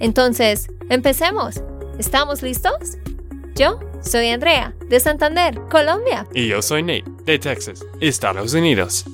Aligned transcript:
Entonces, 0.00 0.68
empecemos. 0.90 1.62
¿Estamos 1.98 2.42
listos? 2.42 2.98
Yo 3.54 3.80
soy 4.02 4.28
Andrea, 4.28 4.74
de 4.88 5.00
Santander, 5.00 5.60
Colombia. 5.70 6.26
Y 6.34 6.48
yo 6.48 6.62
soy 6.62 6.82
Nate, 6.82 7.04
de 7.24 7.38
Texas, 7.38 7.84
Estados 8.00 8.54
Unidos. 8.54 9.04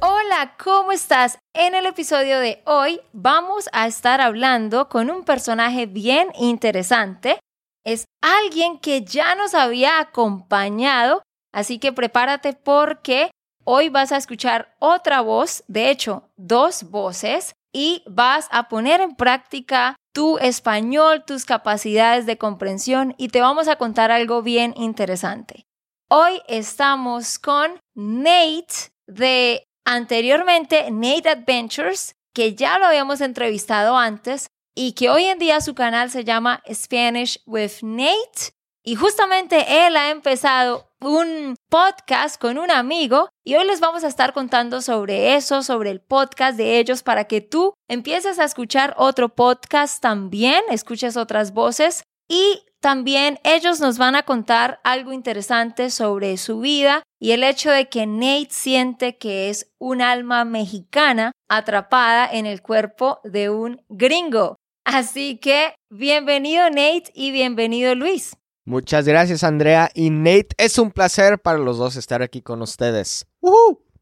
Hola, 0.00 0.54
¿cómo 0.62 0.92
estás? 0.92 1.38
En 1.54 1.74
el 1.74 1.86
episodio 1.86 2.40
de 2.40 2.62
hoy 2.64 3.00
vamos 3.12 3.68
a 3.72 3.86
estar 3.86 4.20
hablando 4.20 4.88
con 4.88 5.10
un 5.10 5.24
personaje 5.24 5.86
bien 5.86 6.28
interesante. 6.38 7.38
Es 7.84 8.04
alguien 8.22 8.78
que 8.78 9.02
ya 9.02 9.34
nos 9.34 9.54
había 9.54 10.00
acompañado 10.00 11.22
Así 11.52 11.78
que 11.78 11.92
prepárate 11.92 12.52
porque 12.52 13.30
hoy 13.64 13.88
vas 13.88 14.12
a 14.12 14.16
escuchar 14.16 14.74
otra 14.78 15.20
voz, 15.20 15.64
de 15.66 15.90
hecho, 15.90 16.28
dos 16.36 16.84
voces, 16.90 17.54
y 17.72 18.02
vas 18.06 18.48
a 18.50 18.68
poner 18.68 19.00
en 19.00 19.14
práctica 19.14 19.96
tu 20.12 20.38
español, 20.38 21.24
tus 21.24 21.44
capacidades 21.44 22.26
de 22.26 22.38
comprensión 22.38 23.14
y 23.18 23.28
te 23.28 23.40
vamos 23.40 23.68
a 23.68 23.76
contar 23.76 24.10
algo 24.10 24.42
bien 24.42 24.74
interesante. 24.76 25.66
Hoy 26.08 26.40
estamos 26.48 27.38
con 27.38 27.80
Nate 27.94 28.90
de 29.06 29.68
anteriormente 29.84 30.90
Nate 30.90 31.28
Adventures, 31.28 32.16
que 32.34 32.54
ya 32.54 32.78
lo 32.78 32.86
habíamos 32.86 33.20
entrevistado 33.20 33.96
antes 33.96 34.48
y 34.74 34.92
que 34.92 35.10
hoy 35.10 35.24
en 35.24 35.38
día 35.38 35.60
su 35.60 35.74
canal 35.74 36.10
se 36.10 36.24
llama 36.24 36.62
Spanish 36.72 37.40
with 37.46 37.82
Nate 37.82 38.54
y 38.82 38.94
justamente 38.94 39.86
él 39.86 39.96
ha 39.96 40.10
empezado 40.10 40.88
un 41.00 41.56
podcast 41.68 42.40
con 42.40 42.58
un 42.58 42.70
amigo 42.70 43.28
y 43.44 43.54
hoy 43.54 43.66
les 43.66 43.80
vamos 43.80 44.04
a 44.04 44.08
estar 44.08 44.32
contando 44.32 44.82
sobre 44.82 45.34
eso, 45.34 45.62
sobre 45.62 45.90
el 45.90 46.00
podcast 46.00 46.56
de 46.56 46.78
ellos 46.78 47.02
para 47.02 47.24
que 47.24 47.40
tú 47.40 47.74
empieces 47.88 48.38
a 48.38 48.44
escuchar 48.44 48.94
otro 48.96 49.30
podcast 49.30 50.00
también, 50.02 50.62
escuches 50.70 51.16
otras 51.16 51.52
voces 51.52 52.04
y 52.28 52.64
también 52.80 53.38
ellos 53.44 53.80
nos 53.80 53.98
van 53.98 54.14
a 54.14 54.22
contar 54.22 54.80
algo 54.84 55.12
interesante 55.12 55.90
sobre 55.90 56.36
su 56.38 56.60
vida 56.60 57.02
y 57.20 57.32
el 57.32 57.44
hecho 57.44 57.70
de 57.70 57.88
que 57.90 58.06
Nate 58.06 58.48
siente 58.50 59.18
que 59.18 59.50
es 59.50 59.70
un 59.78 60.00
alma 60.00 60.44
mexicana 60.46 61.32
atrapada 61.50 62.26
en 62.30 62.46
el 62.46 62.62
cuerpo 62.62 63.20
de 63.24 63.50
un 63.50 63.82
gringo. 63.90 64.56
Así 64.86 65.36
que 65.36 65.74
bienvenido 65.90 66.70
Nate 66.70 67.10
y 67.14 67.32
bienvenido 67.32 67.94
Luis. 67.94 68.39
Muchas 68.66 69.06
gracias, 69.06 69.42
Andrea 69.42 69.90
y 69.94 70.10
Nate. 70.10 70.48
Es 70.58 70.78
un 70.78 70.90
placer 70.90 71.40
para 71.40 71.58
los 71.58 71.78
dos 71.78 71.96
estar 71.96 72.22
aquí 72.22 72.42
con 72.42 72.62
ustedes. 72.62 73.26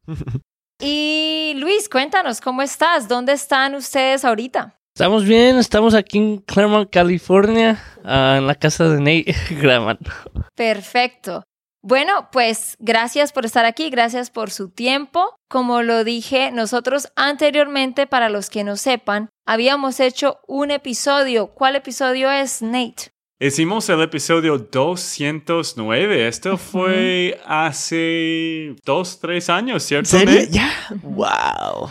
y 0.81 1.53
Luis, 1.57 1.89
cuéntanos, 1.89 2.41
¿cómo 2.41 2.61
estás? 2.61 3.07
¿Dónde 3.07 3.33
están 3.33 3.75
ustedes 3.75 4.25
ahorita? 4.25 4.79
Estamos 4.93 5.23
bien, 5.23 5.57
estamos 5.57 5.93
aquí 5.93 6.17
en 6.17 6.37
Claremont, 6.39 6.89
California, 6.89 7.81
ah, 8.03 8.35
en 8.37 8.47
la 8.47 8.55
casa 8.55 8.89
de 8.89 8.99
Nate 8.99 9.35
grabando. 9.61 10.11
Perfecto. 10.55 11.43
Bueno, 11.81 12.27
pues 12.33 12.75
gracias 12.79 13.31
por 13.31 13.45
estar 13.45 13.63
aquí, 13.63 13.89
gracias 13.89 14.29
por 14.29 14.51
su 14.51 14.69
tiempo. 14.69 15.33
Como 15.49 15.81
lo 15.81 16.03
dije, 16.03 16.51
nosotros 16.51 17.09
anteriormente, 17.15 18.05
para 18.05 18.27
los 18.27 18.49
que 18.49 18.65
no 18.65 18.75
sepan, 18.75 19.29
habíamos 19.47 20.01
hecho 20.01 20.41
un 20.45 20.71
episodio. 20.71 21.47
¿Cuál 21.47 21.77
episodio 21.77 22.29
es, 22.29 22.61
Nate? 22.61 23.13
Hicimos 23.41 23.87
el 23.87 24.01
episodio 24.01 24.57
209. 24.57 26.27
Esto 26.27 26.57
fue 26.57 27.39
hace 27.45 28.75
dos, 28.83 29.17
tres 29.21 29.49
años, 29.49 29.81
¿cierto? 29.81 30.09
¿Serio? 30.09 30.41
Ya. 30.51 30.69
Wow. 31.03 31.89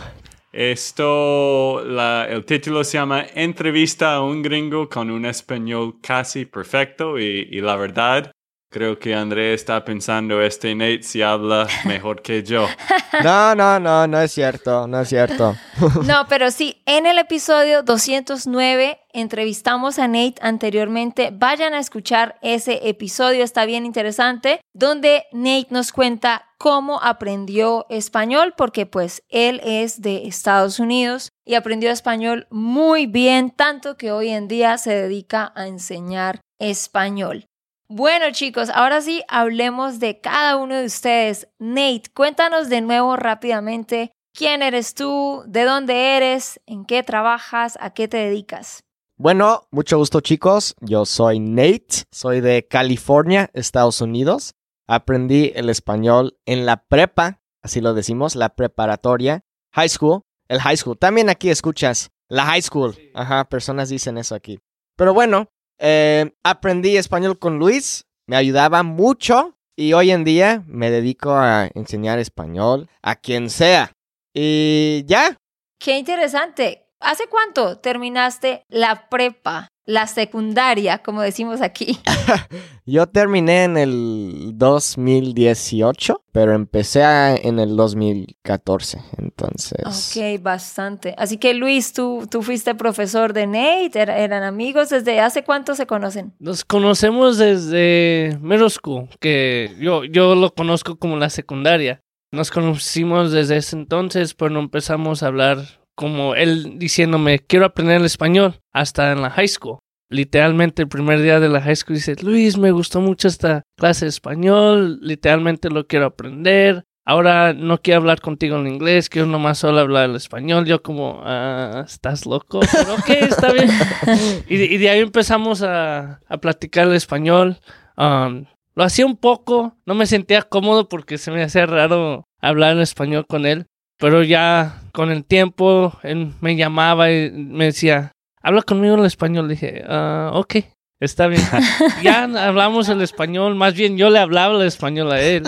Esto, 0.53 1.81
el 1.81 2.45
título 2.45 2.83
se 2.83 2.99
llama 2.99 3.25
Entrevista 3.33 4.13
a 4.13 4.21
un 4.21 4.43
gringo 4.43 4.87
con 4.89 5.09
un 5.09 5.25
español 5.25 5.95
casi 6.03 6.45
perfecto 6.45 7.17
y, 7.17 7.47
y 7.49 7.61
la 7.61 7.75
verdad, 7.77 8.31
Creo 8.71 8.99
que 8.99 9.15
André 9.15 9.55
está 9.55 9.83
pensando, 9.83 10.43
este 10.43 10.75
Nate 10.75 11.01
si 11.01 11.23
habla 11.23 11.67
mejor 11.85 12.21
que 12.21 12.43
yo. 12.43 12.67
No, 13.23 13.55
no, 13.55 13.79
no, 13.79 14.05
no 14.05 14.21
es 14.21 14.31
cierto, 14.31 14.87
no 14.87 15.01
es 15.01 15.09
cierto. 15.09 15.55
No, 16.05 16.27
pero 16.29 16.51
sí, 16.51 16.79
en 16.85 17.07
el 17.07 17.17
episodio 17.17 17.81
209 17.81 18.99
entrevistamos 19.11 19.97
a 19.97 20.07
Nate 20.07 20.35
anteriormente. 20.41 21.31
Vayan 21.33 21.73
a 21.73 21.79
escuchar 21.79 22.37
ese 22.43 22.87
episodio, 22.87 23.43
está 23.43 23.65
bien 23.65 23.87
interesante, 23.87 24.61
donde 24.73 25.23
Nate 25.31 25.67
nos 25.71 25.91
cuenta 25.91 26.45
cómo 26.59 27.01
aprendió 27.01 27.87
español, 27.89 28.53
porque 28.55 28.85
pues 28.85 29.23
él 29.29 29.61
es 29.63 30.01
de 30.01 30.27
Estados 30.27 30.79
Unidos 30.79 31.31
y 31.43 31.55
aprendió 31.55 31.89
español 31.89 32.45
muy 32.51 33.07
bien, 33.07 33.49
tanto 33.49 33.97
que 33.97 34.11
hoy 34.11 34.29
en 34.29 34.47
día 34.47 34.77
se 34.77 34.93
dedica 34.93 35.51
a 35.55 35.65
enseñar 35.67 36.41
español. 36.59 37.45
Bueno 37.91 38.25
chicos, 38.31 38.69
ahora 38.69 39.01
sí 39.01 39.23
hablemos 39.27 39.99
de 39.99 40.21
cada 40.21 40.57
uno 40.57 40.75
de 40.75 40.85
ustedes. 40.85 41.47
Nate, 41.57 42.03
cuéntanos 42.13 42.69
de 42.69 42.81
nuevo 42.81 43.15
rápidamente 43.15 44.11
quién 44.31 44.61
eres 44.61 44.93
tú, 44.93 45.41
de 45.47 45.63
dónde 45.63 46.15
eres, 46.15 46.61
en 46.67 46.85
qué 46.85 47.01
trabajas, 47.01 47.79
a 47.81 47.89
qué 47.95 48.07
te 48.07 48.17
dedicas. 48.17 48.83
Bueno, 49.17 49.63
mucho 49.71 49.97
gusto 49.97 50.21
chicos, 50.21 50.75
yo 50.81 51.03
soy 51.05 51.39
Nate, 51.39 52.05
soy 52.11 52.41
de 52.41 52.67
California, 52.67 53.49
Estados 53.53 54.01
Unidos. 54.01 54.53
Aprendí 54.87 55.51
el 55.55 55.67
español 55.67 56.37
en 56.45 56.67
la 56.67 56.83
prepa, 56.83 57.41
así 57.63 57.81
lo 57.81 57.95
decimos, 57.95 58.35
la 58.35 58.49
preparatoria, 58.49 59.41
high 59.73 59.89
school, 59.89 60.21
el 60.47 60.61
high 60.61 60.77
school. 60.77 60.95
También 60.95 61.27
aquí 61.27 61.49
escuchas 61.49 62.11
la 62.27 62.45
high 62.45 62.61
school. 62.61 62.95
Ajá, 63.15 63.45
personas 63.45 63.89
dicen 63.89 64.19
eso 64.19 64.35
aquí. 64.35 64.59
Pero 64.95 65.15
bueno, 65.15 65.49
eh, 65.79 66.31
aprendí 66.43 66.97
español 66.97 67.39
con 67.39 67.57
Luis, 67.57 68.05
me 68.27 68.35
ayudaba 68.35 68.83
mucho 68.83 69.57
y 69.75 69.93
hoy 69.93 70.11
en 70.11 70.23
día 70.23 70.63
me 70.67 70.91
dedico 70.91 71.31
a 71.33 71.69
enseñar 71.73 72.19
español 72.19 72.89
a 73.01 73.15
quien 73.15 73.49
sea. 73.49 73.93
Y 74.33 75.03
ya. 75.07 75.37
Qué 75.79 75.97
interesante. 75.97 76.85
¿Hace 76.99 77.27
cuánto 77.27 77.79
terminaste 77.79 78.63
la 78.67 79.07
prepa? 79.09 79.69
La 79.89 80.05
secundaria, 80.05 80.99
como 80.99 81.23
decimos 81.23 81.61
aquí? 81.61 81.97
Yo 82.85 83.07
terminé 83.07 83.63
en 83.63 83.75
el 83.75 84.51
2018, 84.53 86.23
pero 86.31 86.53
empecé 86.53 87.01
en 87.41 87.57
el 87.57 87.75
2014, 87.75 88.99
entonces. 89.17 89.79
Ok, 89.83 90.43
bastante. 90.43 91.15
Así 91.17 91.37
que 91.37 91.55
Luis, 91.55 91.93
tú, 91.93 92.27
tú 92.29 92.43
fuiste 92.43 92.75
profesor 92.75 93.33
de 93.33 93.47
Nate, 93.47 93.99
eran 93.99 94.43
amigos, 94.43 94.89
¿desde 94.89 95.19
hace 95.21 95.43
cuánto 95.43 95.73
se 95.73 95.87
conocen? 95.87 96.35
Nos 96.37 96.63
conocemos 96.63 97.39
desde 97.39 98.37
middle 98.41 98.69
school, 98.69 99.09
que 99.19 99.75
yo, 99.79 100.03
yo 100.03 100.35
lo 100.35 100.53
conozco 100.53 100.97
como 100.97 101.17
la 101.17 101.31
secundaria. 101.31 101.99
Nos 102.31 102.51
conocimos 102.51 103.31
desde 103.31 103.57
ese 103.57 103.75
entonces, 103.75 104.35
pero 104.35 104.51
no 104.51 104.59
empezamos 104.59 105.23
a 105.23 105.27
hablar 105.27 105.79
como 105.99 106.33
él 106.33 106.79
diciéndome, 106.79 107.39
quiero 107.39 107.65
aprender 107.65 107.97
el 107.97 108.05
español, 108.05 108.61
hasta 108.71 109.11
en 109.11 109.21
la 109.21 109.31
high 109.31 109.49
school. 109.49 109.79
Literalmente 110.09 110.81
el 110.81 110.87
primer 110.87 111.21
día 111.21 111.39
de 111.39 111.49
la 111.49 111.61
high 111.61 111.75
school 111.75 111.95
dice, 111.95 112.15
Luis, 112.21 112.57
me 112.57 112.71
gustó 112.71 112.99
mucho 112.99 113.27
esta 113.27 113.63
clase 113.77 114.05
de 114.05 114.09
español, 114.09 114.99
literalmente 115.01 115.69
lo 115.69 115.85
quiero 115.85 116.07
aprender. 116.07 116.83
Ahora 117.05 117.53
no 117.53 117.81
quiero 117.81 118.01
hablar 118.01 118.19
contigo 118.19 118.57
en 118.57 118.67
inglés, 118.67 119.09
quiero 119.09 119.27
nomás 119.27 119.59
solo 119.59 119.79
hablar 119.79 120.09
el 120.09 120.15
español. 120.15 120.65
Yo 120.65 120.81
como, 120.81 121.21
ah, 121.23 121.83
¿estás 121.85 122.25
loco? 122.25 122.59
Pero 122.71 122.93
ok, 122.95 123.09
está 123.21 123.51
bien. 123.51 123.69
y, 124.47 124.77
de 124.77 124.89
ahí 124.89 124.99
empezamos 124.99 125.61
a, 125.61 126.21
a 126.27 126.37
platicar 126.37 126.87
el 126.87 126.95
español. 126.95 127.57
Um, 127.97 128.45
lo 128.75 128.83
hacía 128.83 129.05
un 129.05 129.17
poco, 129.17 129.75
no 129.85 129.93
me 129.93 130.05
sentía 130.05 130.41
cómodo 130.41 130.87
porque 130.87 131.17
se 131.17 131.31
me 131.31 131.43
hacía 131.43 131.65
raro 131.65 132.25
hablar 132.41 132.73
en 132.73 132.81
español 132.81 133.25
con 133.27 133.45
él. 133.45 133.65
Pero 133.97 134.23
ya 134.23 134.81
con 134.93 135.11
el 135.11 135.25
tiempo, 135.25 135.99
él 136.03 136.31
me 136.39 136.55
llamaba 136.55 137.11
y 137.11 137.29
me 137.31 137.65
decía, 137.65 138.13
habla 138.41 138.61
conmigo 138.61 138.95
en 138.95 139.05
español. 139.05 139.47
Le 139.47 139.53
dije, 139.53 139.83
ah, 139.87 140.31
ok, 140.33 140.55
está 140.99 141.27
bien. 141.27 141.41
ya 142.03 142.23
hablamos 142.23 142.89
el 142.89 143.01
español, 143.01 143.55
más 143.55 143.73
bien 143.73 143.97
yo 143.97 144.09
le 144.09 144.19
hablaba 144.19 144.55
el 144.55 144.67
español 144.67 145.11
a 145.11 145.21
él. 145.21 145.43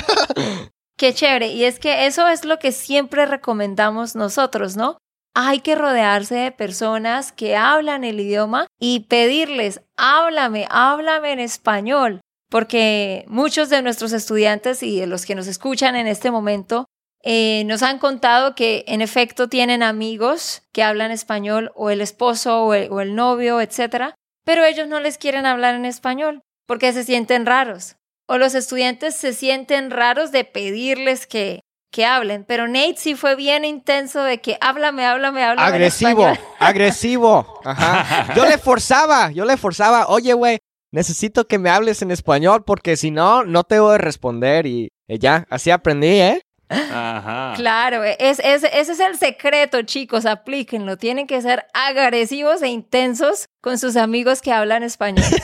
Qué 0.98 1.14
chévere. 1.14 1.48
Y 1.48 1.64
es 1.64 1.80
que 1.80 2.06
eso 2.06 2.28
es 2.28 2.46
lo 2.46 2.60
que 2.60 2.72
siempre 2.72 3.26
recomendamos 3.26 4.16
nosotros, 4.16 4.78
¿no? 4.78 4.98
hay 5.34 5.62
que 5.62 5.76
rodearse 5.76 6.36
de 6.36 6.52
personas 6.52 7.32
que 7.32 7.56
hablan 7.56 8.04
el 8.04 8.20
idioma 8.20 8.68
y 8.80 9.02
pedirles, 9.02 9.82
háblame, 9.96 10.68
háblame 10.70 11.32
en 11.32 11.40
español, 11.40 12.22
porque 12.50 13.24
muchos 13.28 13.70
de 13.70 13.82
nuestros 13.82 14.12
estudiantes 14.12 14.84
y 14.84 15.00
de 15.00 15.08
los 15.08 15.26
que 15.26 15.36
nos 15.36 15.48
escuchan 15.48 15.96
en 15.96 16.08
este 16.08 16.32
momento 16.32 16.86
eh, 17.24 17.64
nos 17.66 17.84
han 17.84 18.00
contado 18.00 18.56
que 18.56 18.84
en 18.88 19.02
efecto 19.02 19.48
tienen 19.48 19.84
amigos 19.84 20.64
que 20.72 20.84
hablan 20.84 21.12
español 21.12 21.72
o 21.76 21.90
el 21.90 22.02
esposo 22.02 22.64
o 22.66 22.74
el, 22.74 22.92
o 22.92 23.02
el 23.02 23.16
novio, 23.16 23.62
etcétera, 23.62 24.16
pero 24.44 24.64
ellos 24.64 24.88
no 24.88 25.00
les 25.00 25.18
quieren 25.18 25.46
hablar 25.46 25.76
en 25.76 25.86
español 25.86 26.42
porque 26.68 26.94
se 26.94 27.04
sienten 27.04 27.46
raros. 27.46 27.98
O 28.28 28.38
los 28.38 28.56
estudiantes 28.56 29.16
se 29.16 29.34
sienten 29.34 29.92
raros 29.92 30.32
de 30.32 30.46
pedirles 30.46 31.28
que, 31.28 31.60
que 31.92 32.06
hablen, 32.06 32.46
pero 32.46 32.68
Nate 32.68 32.96
sí 32.98 33.16
fue 33.16 33.36
bien 33.36 33.66
intenso 33.66 34.24
de 34.24 34.40
que 34.40 34.58
háblame, 34.62 35.06
háblame, 35.06 35.44
háblame. 35.44 35.68
en 35.68 35.74
Agresivo, 35.76 36.28
español. 36.28 36.40
agresivo. 36.60 37.60
Ajá. 37.66 38.34
Yo 38.34 38.46
le 38.46 38.58
forzaba, 38.58 39.32
yo 39.32 39.46
le 39.46 39.58
forzaba. 39.58 40.08
Oye, 40.08 40.34
güey, 40.34 40.60
necesito 40.92 41.46
que 41.46 41.60
me 41.60 41.70
hables 41.70 42.02
en 42.02 42.12
español 42.12 42.64
porque 42.64 42.96
si 42.96 43.12
no, 43.12 43.44
no 43.44 43.64
te 43.64 43.80
voy 43.80 43.96
a 43.96 43.98
responder. 43.98 44.66
Y, 44.66 44.88
y 45.08 45.20
ya, 45.20 45.46
así 45.50 45.70
aprendí, 45.70 46.22
¿eh? 46.22 46.42
Ajá. 46.72 47.54
Claro, 47.56 48.04
es, 48.04 48.40
es- 48.40 48.64
ese 48.64 48.92
es 48.94 49.00
el 49.00 49.18
secreto, 49.18 49.82
chicos, 49.84 50.26
aplíquenlo. 50.26 50.98
Tienen 50.98 51.28
que 51.28 51.42
ser 51.42 51.66
agresivos 51.74 52.62
e 52.62 52.70
intensos 52.70 53.46
con 53.62 53.78
sus 53.78 53.96
amigos 53.98 54.42
que 54.42 54.52
hablan 54.52 54.84
español. 54.84 55.26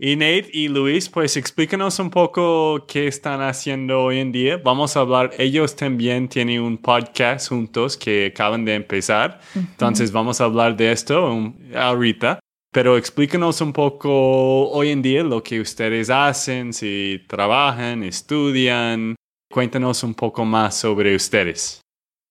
Y 0.00 0.14
Nate 0.14 0.48
y 0.52 0.68
Luis, 0.68 1.08
pues 1.08 1.36
explícanos 1.36 1.98
un 1.98 2.10
poco 2.10 2.86
qué 2.86 3.08
están 3.08 3.40
haciendo 3.42 4.00
hoy 4.04 4.20
en 4.20 4.30
día. 4.30 4.56
Vamos 4.62 4.96
a 4.96 5.00
hablar, 5.00 5.32
ellos 5.38 5.74
también 5.74 6.28
tienen 6.28 6.60
un 6.62 6.78
podcast 6.78 7.48
juntos 7.48 7.96
que 7.96 8.26
acaban 8.32 8.64
de 8.64 8.76
empezar. 8.76 9.40
Entonces 9.56 10.12
vamos 10.12 10.40
a 10.40 10.44
hablar 10.44 10.76
de 10.76 10.92
esto 10.92 11.52
ahorita. 11.74 12.38
Pero 12.70 12.96
explícanos 12.96 13.60
un 13.60 13.72
poco 13.72 14.68
hoy 14.70 14.90
en 14.90 15.02
día 15.02 15.24
lo 15.24 15.42
que 15.42 15.60
ustedes 15.60 16.10
hacen, 16.10 16.72
si 16.72 17.24
trabajan, 17.26 18.04
estudian. 18.04 19.16
Cuéntanos 19.50 20.02
un 20.02 20.14
poco 20.14 20.44
más 20.44 20.74
sobre 20.74 21.14
ustedes. 21.14 21.80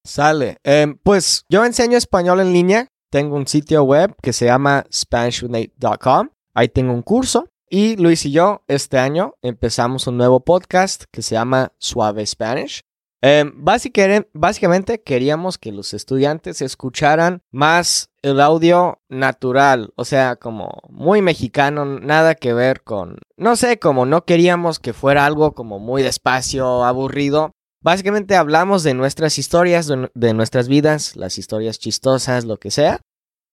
Sale. 0.06 0.58
Em, 0.64 0.98
pues 1.04 1.44
yo 1.50 1.66
enseño 1.66 1.98
español 1.98 2.40
en 2.40 2.54
línea. 2.54 2.88
Tengo 3.12 3.36
un 3.36 3.48
sitio 3.48 3.84
web 3.84 4.16
que 4.22 4.34
se 4.34 4.46
llama 4.46 4.86
SpanishWithNate.com. 4.94 6.30
Ahí 6.54 6.70
tengo 6.70 6.94
un 6.94 7.02
curso. 7.02 7.50
Y 7.70 7.98
Luis 7.98 8.26
y 8.26 8.32
yo 8.32 8.64
este 8.68 8.98
año 8.98 9.34
empezamos 9.42 10.08
un 10.08 10.18
nuevo 10.18 10.40
podcast 10.40 11.04
que 11.12 11.22
se 11.22 11.36
llama 11.36 11.74
Suave 11.80 12.26
Spanish. 12.26 12.82
Em, 13.22 13.52
básicamente, 13.56 15.02
queríamos 15.02 15.58
que 15.58 15.72
los 15.72 15.94
estudiantes 15.94 16.62
escucharan 16.62 17.42
más 17.52 18.12
el 18.22 18.40
audio 18.40 19.02
natural, 19.10 19.92
o 19.96 20.06
sea, 20.06 20.36
como 20.36 20.84
muy 20.90 21.22
mexicano, 21.22 21.86
nada 21.86 22.36
que 22.36 22.54
ver 22.54 22.84
con, 22.84 23.18
no 23.36 23.56
sé, 23.56 23.80
como 23.80 24.06
no 24.06 24.26
queríamos 24.26 24.80
que 24.80 24.94
fuera 24.94 25.26
algo 25.26 25.54
como 25.54 25.80
muy 25.80 26.04
despacio, 26.04 26.84
aburrido. 26.84 27.54
Básicamente 27.82 28.36
hablamos 28.36 28.84
de 28.84 28.94
nuestras 28.94 29.40
historias, 29.40 29.88
de, 29.88 30.12
de 30.14 30.34
nuestras 30.34 30.68
vidas, 30.68 31.16
las 31.16 31.38
historias 31.40 31.80
chistosas, 31.80 32.46
lo 32.46 32.58
que 32.58 32.70
sea. 32.70 33.02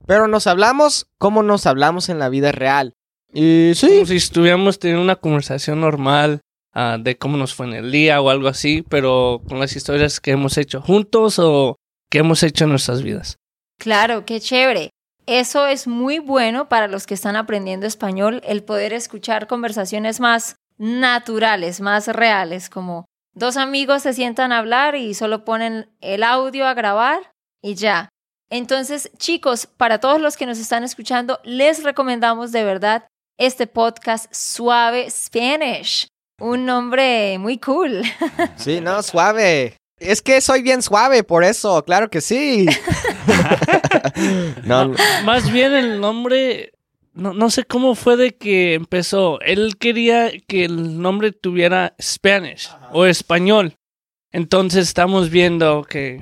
Pero 0.06 0.28
nos 0.28 0.46
hablamos 0.46 1.06
como 1.18 1.42
nos 1.42 1.66
hablamos 1.66 2.10
en 2.10 2.18
la 2.18 2.28
vida 2.28 2.52
real. 2.52 2.94
Y 3.32 3.72
sí, 3.74 3.88
Como 3.88 4.06
si 4.06 4.16
estuviéramos 4.16 4.78
teniendo 4.78 5.02
una 5.02 5.16
conversación 5.16 5.80
normal 5.80 6.40
ah, 6.74 6.98
de 7.00 7.16
cómo 7.16 7.36
nos 7.36 7.54
fue 7.54 7.66
en 7.66 7.74
el 7.74 7.90
día 7.90 8.20
o 8.20 8.30
algo 8.30 8.48
así, 8.48 8.84
pero 8.88 9.40
con 9.48 9.58
las 9.58 9.74
historias 9.76 10.20
que 10.20 10.32
hemos 10.32 10.58
hecho 10.58 10.80
juntos 10.80 11.38
o 11.38 11.76
que 12.10 12.18
hemos 12.18 12.42
hecho 12.42 12.64
en 12.64 12.70
nuestras 12.70 13.02
vidas. 13.02 13.38
Claro, 13.78 14.24
qué 14.24 14.40
chévere. 14.40 14.90
Eso 15.26 15.66
es 15.66 15.86
muy 15.86 16.18
bueno 16.18 16.68
para 16.68 16.86
los 16.86 17.06
que 17.06 17.14
están 17.14 17.36
aprendiendo 17.36 17.86
español, 17.86 18.42
el 18.44 18.62
poder 18.62 18.92
escuchar 18.92 19.46
conversaciones 19.46 20.20
más 20.20 20.56
naturales, 20.76 21.80
más 21.80 22.08
reales, 22.08 22.68
como 22.68 23.06
dos 23.32 23.56
amigos 23.56 24.02
se 24.02 24.12
sientan 24.12 24.52
a 24.52 24.58
hablar 24.58 24.96
y 24.96 25.14
solo 25.14 25.44
ponen 25.44 25.88
el 26.00 26.22
audio 26.22 26.66
a 26.66 26.74
grabar 26.74 27.32
y 27.62 27.74
ya. 27.74 28.08
Entonces, 28.50 29.10
chicos, 29.16 29.66
para 29.66 29.98
todos 29.98 30.20
los 30.20 30.36
que 30.36 30.46
nos 30.46 30.58
están 30.58 30.84
escuchando, 30.84 31.40
les 31.44 31.82
recomendamos 31.82 32.52
de 32.52 32.64
verdad 32.64 33.08
este 33.38 33.66
podcast 33.66 34.32
Suave 34.32 35.10
Spanish. 35.10 36.06
Un 36.40 36.66
nombre 36.66 37.38
muy 37.38 37.58
cool. 37.58 38.02
sí, 38.56 38.80
no, 38.80 39.02
suave. 39.02 39.76
Es 39.98 40.20
que 40.20 40.40
soy 40.40 40.62
bien 40.62 40.82
suave, 40.82 41.22
por 41.22 41.44
eso, 41.44 41.84
claro 41.84 42.10
que 42.10 42.20
sí. 42.20 42.66
no, 44.64 44.86
no. 44.88 44.96
Más 45.24 45.50
bien 45.50 45.72
el 45.72 46.00
nombre, 46.00 46.72
no, 47.12 47.32
no 47.32 47.48
sé 47.50 47.64
cómo 47.64 47.94
fue 47.94 48.16
de 48.16 48.36
que 48.36 48.74
empezó. 48.74 49.40
Él 49.40 49.76
quería 49.78 50.32
que 50.48 50.64
el 50.64 51.00
nombre 51.00 51.30
tuviera 51.32 51.94
Spanish 52.02 52.70
o 52.92 53.06
español. 53.06 53.76
Entonces 54.32 54.88
estamos 54.88 55.30
viendo 55.30 55.84
que, 55.84 56.20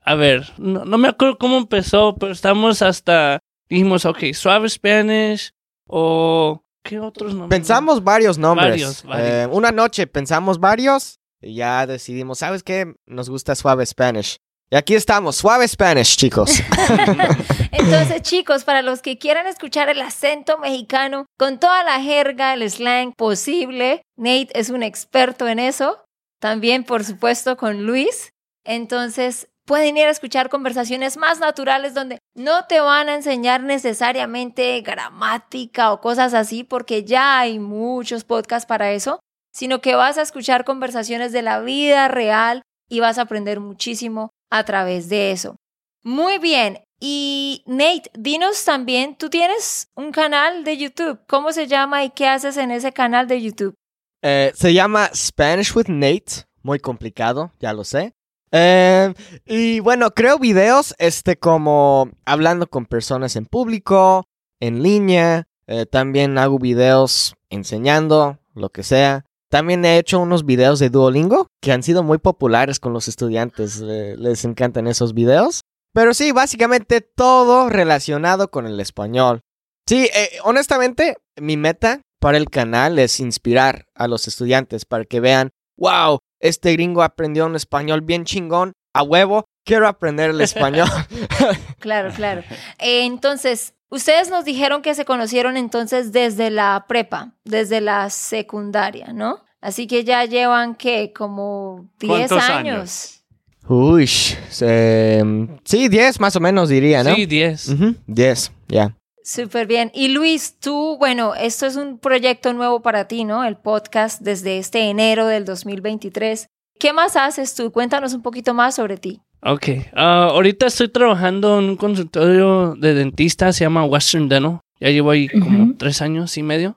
a 0.00 0.14
ver, 0.14 0.52
no, 0.56 0.84
no 0.84 0.96
me 0.96 1.08
acuerdo 1.08 1.36
cómo 1.36 1.56
empezó, 1.58 2.14
pero 2.14 2.30
estamos 2.30 2.80
hasta, 2.80 3.40
dijimos, 3.68 4.04
ok, 4.04 4.32
suave 4.32 4.68
Spanish 4.68 5.50
o 5.88 6.63
¿qué 6.84 7.00
otros 7.00 7.34
nombres? 7.34 7.58
Pensamos 7.58 8.04
varios 8.04 8.38
nombres. 8.38 8.70
Varios, 8.70 9.02
varios. 9.02 9.28
Eh, 9.28 9.48
una 9.50 9.72
noche 9.72 10.06
pensamos 10.06 10.60
varios 10.60 11.18
y 11.40 11.56
ya 11.56 11.86
decidimos, 11.86 12.38
¿sabes 12.38 12.62
qué? 12.62 12.94
Nos 13.06 13.28
gusta 13.28 13.54
Suave 13.56 13.84
Spanish. 13.84 14.36
Y 14.70 14.76
aquí 14.76 14.94
estamos, 14.94 15.36
Suave 15.36 15.66
Spanish, 15.68 16.16
chicos. 16.16 16.62
Entonces, 17.72 18.22
chicos, 18.22 18.64
para 18.64 18.82
los 18.82 19.02
que 19.02 19.18
quieran 19.18 19.46
escuchar 19.46 19.88
el 19.88 20.00
acento 20.00 20.58
mexicano 20.58 21.26
con 21.38 21.58
toda 21.58 21.84
la 21.84 22.00
jerga, 22.00 22.54
el 22.54 22.68
slang 22.70 23.12
posible, 23.12 24.02
Nate 24.16 24.48
es 24.54 24.70
un 24.70 24.82
experto 24.82 25.48
en 25.48 25.58
eso. 25.58 26.04
También, 26.40 26.84
por 26.84 27.04
supuesto, 27.04 27.56
con 27.56 27.84
Luis. 27.84 28.30
Entonces, 28.64 29.48
pueden 29.64 29.96
ir 29.96 30.06
a 30.06 30.10
escuchar 30.10 30.48
conversaciones 30.48 31.16
más 31.16 31.40
naturales 31.40 31.94
donde 31.94 32.18
no 32.34 32.66
te 32.66 32.80
van 32.80 33.08
a 33.08 33.14
enseñar 33.14 33.62
necesariamente 33.62 34.80
gramática 34.80 35.92
o 35.92 36.00
cosas 36.00 36.34
así, 36.34 36.64
porque 36.64 37.04
ya 37.04 37.38
hay 37.38 37.58
muchos 37.58 38.24
podcasts 38.24 38.66
para 38.66 38.92
eso, 38.92 39.20
sino 39.52 39.80
que 39.80 39.94
vas 39.94 40.18
a 40.18 40.22
escuchar 40.22 40.64
conversaciones 40.64 41.32
de 41.32 41.42
la 41.42 41.60
vida 41.60 42.08
real 42.08 42.62
y 42.88 43.00
vas 43.00 43.18
a 43.18 43.22
aprender 43.22 43.60
muchísimo 43.60 44.30
a 44.50 44.64
través 44.64 45.08
de 45.08 45.32
eso. 45.32 45.56
Muy 46.02 46.38
bien. 46.38 46.80
Y 47.00 47.62
Nate, 47.66 48.10
dinos 48.14 48.64
también, 48.64 49.16
tú 49.16 49.28
tienes 49.28 49.88
un 49.94 50.12
canal 50.12 50.64
de 50.64 50.76
YouTube. 50.76 51.20
¿Cómo 51.26 51.52
se 51.52 51.66
llama 51.66 52.04
y 52.04 52.10
qué 52.10 52.28
haces 52.28 52.56
en 52.56 52.70
ese 52.70 52.92
canal 52.92 53.26
de 53.26 53.42
YouTube? 53.42 53.74
Eh, 54.22 54.52
se 54.54 54.72
llama 54.72 55.10
Spanish 55.14 55.74
with 55.74 55.88
Nate. 55.88 56.46
Muy 56.62 56.78
complicado, 56.78 57.52
ya 57.60 57.72
lo 57.72 57.84
sé. 57.84 58.14
Eh, 58.56 59.12
y 59.46 59.80
bueno, 59.80 60.12
creo 60.12 60.38
videos, 60.38 60.94
este, 60.98 61.36
como 61.36 62.08
hablando 62.24 62.68
con 62.68 62.86
personas 62.86 63.34
en 63.34 63.46
público, 63.46 64.28
en 64.60 64.80
línea. 64.80 65.48
Eh, 65.66 65.86
también 65.86 66.38
hago 66.38 66.60
videos 66.60 67.34
enseñando, 67.50 68.38
lo 68.54 68.70
que 68.70 68.84
sea. 68.84 69.24
También 69.48 69.84
he 69.84 69.98
hecho 69.98 70.20
unos 70.20 70.44
videos 70.44 70.78
de 70.78 70.88
Duolingo 70.88 71.48
que 71.60 71.72
han 71.72 71.82
sido 71.82 72.04
muy 72.04 72.18
populares 72.18 72.78
con 72.78 72.92
los 72.92 73.08
estudiantes. 73.08 73.82
eh, 73.84 74.14
les 74.16 74.44
encantan 74.44 74.86
esos 74.86 75.14
videos. 75.14 75.62
Pero 75.92 76.14
sí, 76.14 76.30
básicamente 76.30 77.00
todo 77.00 77.68
relacionado 77.68 78.50
con 78.52 78.66
el 78.66 78.78
español. 78.78 79.40
Sí, 79.88 80.08
eh, 80.14 80.30
honestamente, 80.44 81.16
mi 81.36 81.56
meta 81.56 82.02
para 82.20 82.36
el 82.36 82.50
canal 82.50 83.00
es 83.00 83.18
inspirar 83.18 83.86
a 83.96 84.06
los 84.06 84.28
estudiantes 84.28 84.84
para 84.84 85.04
que 85.04 85.18
vean, 85.18 85.50
wow, 85.76 86.20
este 86.44 86.72
gringo 86.72 87.02
aprendió 87.02 87.46
un 87.46 87.56
español 87.56 88.02
bien 88.02 88.24
chingón, 88.24 88.72
a 88.92 89.02
huevo, 89.02 89.44
quiero 89.64 89.88
aprender 89.88 90.30
el 90.30 90.40
español. 90.40 90.88
Claro, 91.80 92.10
claro. 92.14 92.42
Eh, 92.78 93.04
entonces, 93.04 93.74
ustedes 93.90 94.30
nos 94.30 94.44
dijeron 94.44 94.80
que 94.80 94.94
se 94.94 95.04
conocieron 95.04 95.56
entonces 95.58 96.12
desde 96.12 96.50
la 96.50 96.86
prepa, 96.88 97.34
desde 97.44 97.80
la 97.82 98.08
secundaria, 98.10 99.12
¿no? 99.12 99.44
Así 99.60 99.86
que 99.86 100.04
ya 100.04 100.24
llevan, 100.24 100.74
¿qué? 100.76 101.12
Como 101.14 101.90
10 102.00 102.08
¿Cuántos 102.28 102.42
años. 102.42 102.74
años? 102.76 103.20
Uy, 103.68 104.06
se- 104.06 105.22
sí, 105.64 105.88
10 105.88 106.20
más 106.20 106.36
o 106.36 106.40
menos 106.40 106.68
diría, 106.68 107.02
¿no? 107.02 107.14
Sí, 107.14 107.26
10. 107.26 107.68
Ujú, 107.70 107.94
10, 108.06 108.52
ya. 108.68 108.94
Súper 109.24 109.66
bien. 109.66 109.90
Y 109.94 110.08
Luis, 110.08 110.58
tú, 110.60 110.98
bueno, 110.98 111.34
esto 111.34 111.64
es 111.64 111.76
un 111.76 111.98
proyecto 111.98 112.52
nuevo 112.52 112.82
para 112.82 113.08
ti, 113.08 113.24
¿no? 113.24 113.42
El 113.44 113.56
podcast 113.56 114.20
desde 114.20 114.58
este 114.58 114.90
enero 114.90 115.26
del 115.26 115.46
2023. 115.46 116.46
¿Qué 116.78 116.92
más 116.92 117.16
haces 117.16 117.54
tú? 117.54 117.72
Cuéntanos 117.72 118.12
un 118.12 118.20
poquito 118.20 118.52
más 118.52 118.74
sobre 118.74 118.98
ti. 118.98 119.22
Ok, 119.42 119.66
ah, 119.94 120.28
ahorita 120.30 120.66
estoy 120.66 120.88
trabajando 120.88 121.58
en 121.58 121.70
un 121.70 121.76
consultorio 121.76 122.74
de 122.74 122.92
dentista, 122.92 123.50
se 123.54 123.64
llama 123.64 123.84
Western 123.84 124.28
Dental. 124.28 124.60
Ya 124.78 124.90
llevo 124.90 125.10
ahí 125.10 125.28
como 125.28 125.74
tres 125.78 126.02
años 126.02 126.36
y 126.36 126.42
medio. 126.42 126.76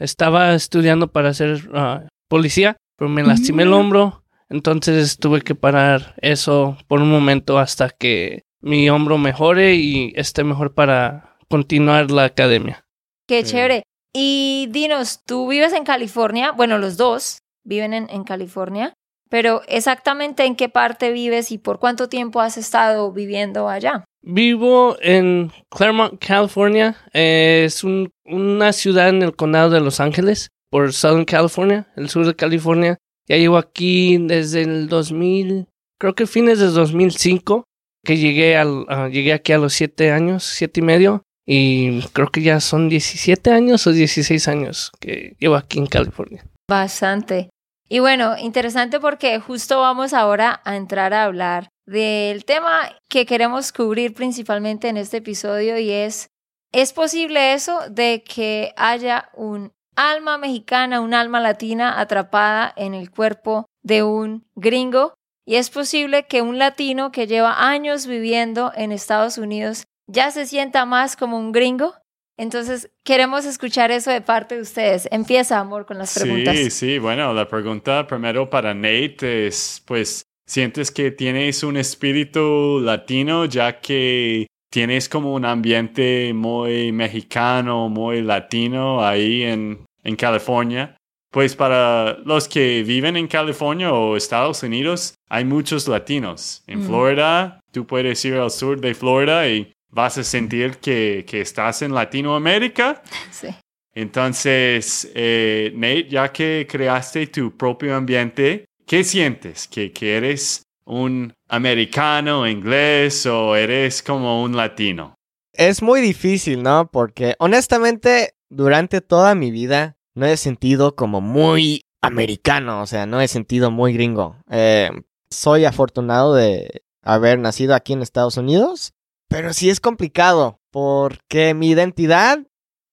Estaba 0.00 0.54
estudiando 0.54 1.12
para 1.12 1.32
ser 1.34 1.68
ah, 1.74 2.02
policía, 2.28 2.76
pero 2.96 3.08
me 3.08 3.22
lastimé 3.22 3.62
el 3.64 3.68
Mm. 3.70 3.74
hombro, 3.74 4.24
entonces 4.48 5.18
tuve 5.18 5.42
que 5.42 5.54
parar 5.54 6.14
eso 6.22 6.76
por 6.88 7.00
un 7.00 7.10
momento 7.10 7.58
hasta 7.58 7.90
que 7.90 8.42
mi 8.60 8.88
hombro 8.90 9.18
mejore 9.18 9.74
y 9.76 10.12
esté 10.16 10.42
mejor 10.42 10.74
para 10.74 11.27
continuar 11.50 12.10
la 12.10 12.24
academia. 12.24 12.84
Qué 13.26 13.44
Sí. 13.44 13.52
chévere. 13.52 13.82
Y 14.14 14.68
dinos, 14.70 15.20
tú 15.26 15.48
vives 15.48 15.72
en 15.72 15.84
California, 15.84 16.52
bueno, 16.52 16.78
los 16.78 16.96
dos 16.96 17.38
viven 17.64 17.92
en, 17.92 18.08
en 18.10 18.24
California, 18.24 18.94
pero 19.30 19.60
exactamente 19.68 20.44
en 20.46 20.56
qué 20.56 20.68
parte 20.68 21.12
vives 21.12 21.52
y 21.52 21.58
por 21.58 21.78
cuánto 21.78 22.08
tiempo 22.08 22.40
has 22.40 22.56
estado 22.56 23.12
viviendo 23.12 23.68
allá. 23.68 24.04
Vivo 24.22 24.96
en 25.00 25.52
Claremont, 25.70 26.18
California. 26.24 26.96
Eh, 27.12 27.64
es 27.66 27.84
un- 27.84 28.10
una 28.24 28.72
ciudad 28.72 29.10
en 29.10 29.22
el 29.22 29.36
condado 29.36 29.70
de 29.70 29.80
Los 29.80 30.00
Ángeles, 30.00 30.48
por 30.70 30.92
Southern 30.92 31.24
California, 31.24 31.86
el 31.96 32.08
sur 32.08 32.26
de 32.26 32.34
California. 32.34 32.96
Ya 33.28 33.36
llevo 33.36 33.58
aquí 33.58 34.16
desde 34.18 34.62
el 34.62 34.88
2000, 34.88 35.66
creo 36.00 36.14
que 36.14 36.26
fines 36.26 36.58
del 36.58 36.72
2005, 36.74 37.64
que 38.04 38.16
llegué, 38.16 38.56
al, 38.56 38.86
ah, 38.88 39.08
llegué 39.08 39.34
aquí 39.34 39.52
a 39.52 39.58
los 39.58 39.74
7 39.74 40.10
años, 40.12 40.44
7 40.44 40.80
y 40.80 40.82
medio. 40.82 41.22
Y 41.50 42.02
creo 42.08 42.28
que 42.28 42.42
ya 42.42 42.60
son 42.60 42.90
17 42.90 43.50
años 43.50 43.86
o 43.86 43.92
16 43.92 44.48
años 44.48 44.92
que 45.00 45.34
llevo 45.38 45.56
aquí 45.56 45.78
en 45.78 45.86
California. 45.86 46.44
Bastante. 46.68 47.48
Y 47.88 48.00
bueno, 48.00 48.36
interesante 48.36 49.00
porque 49.00 49.40
justo 49.40 49.80
vamos 49.80 50.12
ahora 50.12 50.60
a 50.66 50.76
entrar 50.76 51.14
a 51.14 51.24
hablar 51.24 51.70
del 51.86 52.44
tema 52.44 52.94
que 53.08 53.24
queremos 53.24 53.72
cubrir 53.72 54.12
principalmente 54.12 54.88
en 54.88 54.98
este 54.98 55.16
episodio 55.16 55.78
y 55.78 55.90
es, 55.90 56.28
¿es 56.70 56.92
posible 56.92 57.54
eso 57.54 57.80
de 57.88 58.22
que 58.22 58.74
haya 58.76 59.30
un 59.34 59.72
alma 59.96 60.36
mexicana, 60.36 61.00
un 61.00 61.14
alma 61.14 61.40
latina 61.40 61.98
atrapada 61.98 62.74
en 62.76 62.92
el 62.92 63.10
cuerpo 63.10 63.64
de 63.82 64.02
un 64.02 64.46
gringo? 64.54 65.14
Y 65.46 65.54
es 65.54 65.70
posible 65.70 66.26
que 66.26 66.42
un 66.42 66.58
latino 66.58 67.10
que 67.10 67.26
lleva 67.26 67.70
años 67.70 68.06
viviendo 68.06 68.70
en 68.76 68.92
Estados 68.92 69.38
Unidos 69.38 69.84
ya 70.08 70.30
se 70.32 70.46
sienta 70.46 70.84
más 70.84 71.16
como 71.16 71.38
un 71.38 71.52
gringo. 71.52 71.94
Entonces, 72.36 72.90
queremos 73.04 73.44
escuchar 73.44 73.90
eso 73.90 74.10
de 74.10 74.20
parte 74.20 74.54
de 74.56 74.62
ustedes. 74.62 75.08
Empieza, 75.10 75.58
amor, 75.58 75.86
con 75.86 75.98
las 75.98 76.16
preguntas. 76.18 76.56
Sí, 76.56 76.70
sí, 76.70 76.98
bueno, 76.98 77.32
la 77.32 77.48
pregunta 77.48 78.06
primero 78.06 78.48
para 78.48 78.74
Nate 78.74 79.48
es, 79.48 79.82
pues, 79.84 80.22
¿sientes 80.46 80.90
que 80.92 81.10
tienes 81.10 81.62
un 81.64 81.76
espíritu 81.76 82.80
latino 82.80 83.44
ya 83.44 83.80
que 83.80 84.46
tienes 84.70 85.08
como 85.08 85.34
un 85.34 85.44
ambiente 85.44 86.32
muy 86.32 86.92
mexicano, 86.92 87.88
muy 87.88 88.22
latino 88.22 89.04
ahí 89.04 89.42
en, 89.42 89.84
en 90.04 90.14
California? 90.16 90.94
Pues 91.32 91.56
para 91.56 92.18
los 92.24 92.48
que 92.48 92.82
viven 92.84 93.16
en 93.16 93.26
California 93.26 93.92
o 93.92 94.16
Estados 94.16 94.62
Unidos, 94.62 95.14
hay 95.28 95.44
muchos 95.44 95.86
latinos. 95.88 96.62
En 96.66 96.80
Mm. 96.80 96.86
Florida, 96.86 97.60
tú 97.72 97.84
puedes 97.86 98.24
ir 98.24 98.34
al 98.34 98.50
sur 98.50 98.80
de 98.80 98.94
Florida 98.94 99.46
y 99.48 99.72
vas 99.90 100.18
a 100.18 100.24
sentir 100.24 100.78
que, 100.78 101.24
que 101.26 101.40
estás 101.40 101.82
en 101.82 101.94
Latinoamérica. 101.94 103.02
Sí. 103.30 103.48
Entonces, 103.94 105.10
eh, 105.14 105.72
Nate, 105.74 106.08
ya 106.08 106.32
que 106.32 106.66
creaste 106.70 107.26
tu 107.26 107.56
propio 107.56 107.96
ambiente, 107.96 108.66
¿qué 108.86 109.02
sientes? 109.02 109.66
¿Que, 109.66 109.92
que 109.92 110.16
eres 110.16 110.62
un 110.84 111.34
americano, 111.48 112.46
inglés 112.46 113.26
o 113.26 113.56
eres 113.56 114.02
como 114.02 114.42
un 114.42 114.56
latino? 114.56 115.14
Es 115.52 115.82
muy 115.82 116.00
difícil, 116.00 116.62
¿no? 116.62 116.88
Porque 116.90 117.34
honestamente, 117.40 118.34
durante 118.48 119.00
toda 119.00 119.34
mi 119.34 119.50
vida 119.50 119.96
no 120.14 120.26
he 120.26 120.36
sentido 120.36 120.94
como 120.94 121.20
muy 121.20 121.82
americano, 122.00 122.82
o 122.82 122.86
sea, 122.86 123.06
no 123.06 123.20
he 123.20 123.28
sentido 123.28 123.70
muy 123.70 123.92
gringo. 123.92 124.36
Eh, 124.48 124.90
soy 125.30 125.64
afortunado 125.64 126.34
de 126.34 126.82
haber 127.02 127.38
nacido 127.38 127.74
aquí 127.74 127.92
en 127.94 128.02
Estados 128.02 128.36
Unidos, 128.36 128.92
pero 129.28 129.52
sí 129.52 129.70
es 129.70 129.80
complicado 129.80 130.60
porque 130.70 131.54
mi 131.54 131.68
identidad, 131.68 132.38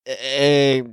eh, 0.06 0.84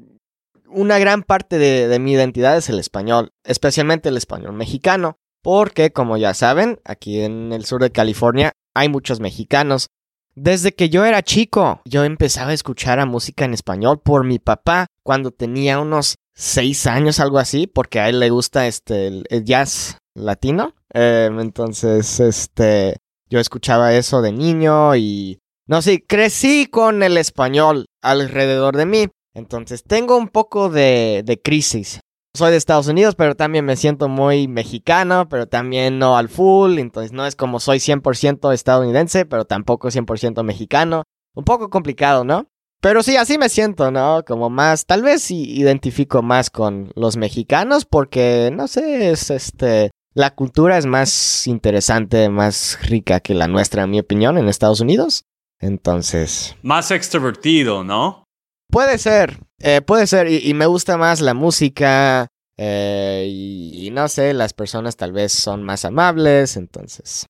una 0.67 0.99
gran 0.99 1.23
parte 1.23 1.59
de, 1.59 1.99
mi 1.99 2.13
identidad 2.13 2.57
es 2.57 2.69
el 2.69 2.79
español, 2.79 3.33
especialmente 3.45 4.09
el 4.09 4.17
español 4.17 4.55
mexicano, 4.55 5.19
porque 5.43 5.93
como 5.93 6.17
ya 6.17 6.35
saben, 6.35 6.81
aquí 6.85 7.21
en 7.21 7.53
el 7.53 7.65
sur 7.65 7.83
de 7.83 7.91
California 7.91 8.53
hay 8.75 8.89
muchos 8.89 9.21
mexicanos. 9.21 9.89
Desde 10.35 10.73
que 10.73 10.89
yo 10.89 11.05
era 11.05 11.23
chico, 11.23 11.83
yo 11.85 12.05
empezaba 12.05 12.53
a 12.53 12.55
escuchar 12.55 13.01
a 13.01 13.07
música 13.07 13.45
en 13.45 13.53
español 13.53 14.01
por 14.01 14.25
mi 14.25 14.39
papá 14.39 14.87
cuando 15.05 15.31
tenía 15.31 15.79
unos 15.79 16.17
seis 16.35 16.87
años, 16.87 17.21
algo 17.21 17.39
así, 17.39 17.67
porque 17.67 18.01
a 18.01 18.09
él 18.09 18.19
le 18.19 18.31
gusta 18.31 18.67
este 18.67 19.09
el, 19.09 19.45
jazz 19.45 19.99
latino. 20.15 20.75
Eh, 20.95 21.29
entonces, 21.39 22.19
este, 22.21 22.97
yo 23.33 23.41
escuchaba 23.41 23.95
eso 23.95 24.21
de 24.21 24.31
niño 24.31 24.95
y 24.95 25.39
no 25.67 25.81
sé, 25.81 26.05
crecí 26.07 26.67
con 26.67 27.03
el 27.03 27.17
español 27.17 27.87
alrededor 28.03 28.77
de 28.77 28.85
mí. 28.85 29.09
Entonces, 29.33 29.85
tengo 29.85 30.19
un 30.19 30.29
poco 30.29 30.69
de, 30.69 31.23
de 31.25 31.41
crisis. 31.41 32.01
Soy 32.35 32.51
de 32.51 32.59
Estados 32.59 32.89
Unidos, 32.89 33.15
pero 33.15 33.35
también 33.35 33.65
me 33.65 33.77
siento 33.77 34.09
muy 34.09 34.49
mexicano, 34.49 35.31
pero 35.31 35.47
también 35.47 35.99
no 35.99 36.19
al 36.19 36.29
full. 36.29 36.79
Entonces, 36.79 37.13
no 37.13 37.25
es 37.25 37.35
como 37.35 37.59
soy 37.59 37.79
100% 37.79 38.53
estadounidense, 38.53 39.25
pero 39.25 39.47
tampoco 39.47 39.89
100% 39.89 40.43
mexicano. 40.43 41.05
Un 41.35 41.45
poco 41.45 41.71
complicado, 41.71 42.25
¿no? 42.25 42.49
Pero 42.83 43.03
sí, 43.03 43.17
así 43.17 43.39
me 43.39 43.49
siento, 43.49 43.91
¿no? 43.91 44.25
Como 44.27 44.51
más, 44.51 44.85
tal 44.85 45.01
vez 45.01 45.23
sí 45.23 45.59
identifico 45.59 46.21
más 46.21 46.51
con 46.51 46.93
los 46.97 47.17
mexicanos 47.17 47.87
porque, 47.87 48.51
no 48.53 48.69
sé, 48.69 49.11
es 49.11 49.31
este, 49.31 49.91
la 50.15 50.35
cultura 50.35 50.79
es 50.79 50.87
más 50.87 51.47
interesante, 51.47 52.29
más 52.29 52.79
rica 52.89 53.21
que 53.21 53.35
la 53.35 53.49
nuestra, 53.49 53.85
en 53.85 53.91
mi 53.91 54.01
opinión, 54.01 54.39
en 54.39 54.49
Estados 54.49 54.81
Unidos. 54.81 55.25
Entonces, 55.61 56.57
Más 56.63 56.91
extrovertido, 56.91 57.85
¿no? 57.85 58.25
puede 58.71 58.99
ser, 58.99 59.39
eh, 59.61 59.81
puede 59.83 60.07
ser, 60.07 60.29
y, 60.29 60.39
y 60.49 60.55
me 60.55 60.67
gusta 60.67 60.97
más 60.97 61.21
la 61.21 61.35
música, 61.35 62.27
eh, 62.57 63.27
y, 63.29 63.87
y 63.87 63.91
no 63.91 64.09
sé, 64.09 64.33
las 64.33 64.55
personas 64.55 64.97
tal 64.97 65.13
vez 65.13 65.33
son 65.33 65.63
más 65.63 65.85
amables, 65.85 66.57
entonces. 66.57 67.27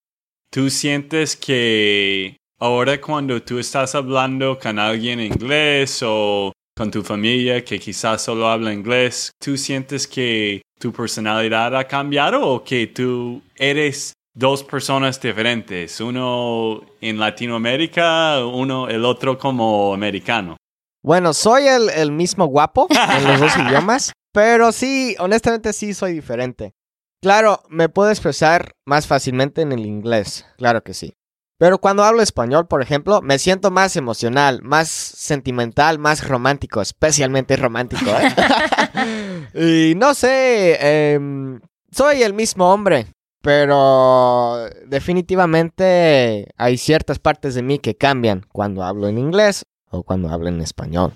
¿Tú 0.51 0.71
sientes 0.71 1.37
que 1.37 2.37
ahora 2.59 3.01
cuando 3.01 3.43
tú 3.43 3.59
estás 3.59 3.95
hablando 3.95 4.59
con 4.59 4.79
alguien 4.79 5.19
en 5.21 5.33
inglés 5.33 6.01
o 6.05 6.53
con 6.77 6.91
tu 6.91 7.03
familia 7.03 7.65
que 7.65 7.79
quizás 7.79 8.23
solo 8.23 8.49
habla 8.49 8.73
inglés, 8.73 9.33
¿tú 9.39 9.57
sientes 9.57 10.07
que 10.07 10.63
tu 10.83 10.93
personalidad 10.93 11.77
ha 11.77 11.85
cambiado 11.85 12.45
o 12.45 12.65
que 12.65 12.89
tú 12.89 13.41
eres 13.55 14.15
dos 14.35 14.65
personas 14.65 15.21
diferentes? 15.21 16.01
Uno 16.01 16.81
en 17.01 17.21
Latinoamérica, 17.21 18.45
uno 18.45 18.89
el 18.89 19.05
otro 19.05 19.39
como 19.39 19.95
americano. 19.95 20.57
Bueno, 21.01 21.35
soy 21.35 21.69
el, 21.69 21.89
el 21.91 22.11
mismo 22.11 22.47
guapo 22.47 22.89
en 22.91 23.29
los 23.29 23.39
dos 23.39 23.57
idiomas, 23.65 24.13
pero 24.33 24.73
sí, 24.73 25.15
honestamente 25.21 25.73
sí 25.73 25.95
soy 25.95 26.15
diferente. 26.15 26.73
Claro, 27.23 27.63
me 27.69 27.89
puedo 27.89 28.11
expresar 28.11 28.73
más 28.85 29.07
fácilmente 29.07 29.63
en 29.63 29.71
el 29.71 29.87
inglés, 29.87 30.45
claro 30.57 30.83
que 30.83 30.95
sí. 30.95 31.15
Pero 31.63 31.79
cuando 31.79 32.03
hablo 32.03 32.23
español, 32.23 32.67
por 32.67 32.83
ejemplo, 32.83 33.23
me 33.23 33.39
siento 33.39 33.71
más 33.71 33.95
emocional, 33.95 34.63
más 34.65 34.89
sentimental, 34.89 36.01
más 36.01 36.27
romántico, 36.27 36.83
especialmente 36.83 37.55
romántico. 37.55 38.11
¿eh? 38.11 39.47
y 39.93 39.95
no 39.95 40.13
sé, 40.15 41.13
em, 41.13 41.61
soy 41.93 42.25
el 42.25 42.35
mismo 42.35 42.73
hombre, 42.73 43.07
pero 43.43 44.69
definitivamente 44.87 46.49
hay 46.57 46.79
ciertas 46.79 47.21
partes 47.21 47.55
de 47.55 47.63
mí 47.63 47.79
que 47.79 47.95
cambian 47.95 48.45
cuando 48.51 48.83
hablo 48.83 49.07
en 49.07 49.19
inglés 49.19 49.63
o 49.89 50.03
cuando 50.03 50.31
hablo 50.31 50.49
en 50.49 50.61
español. 50.63 51.13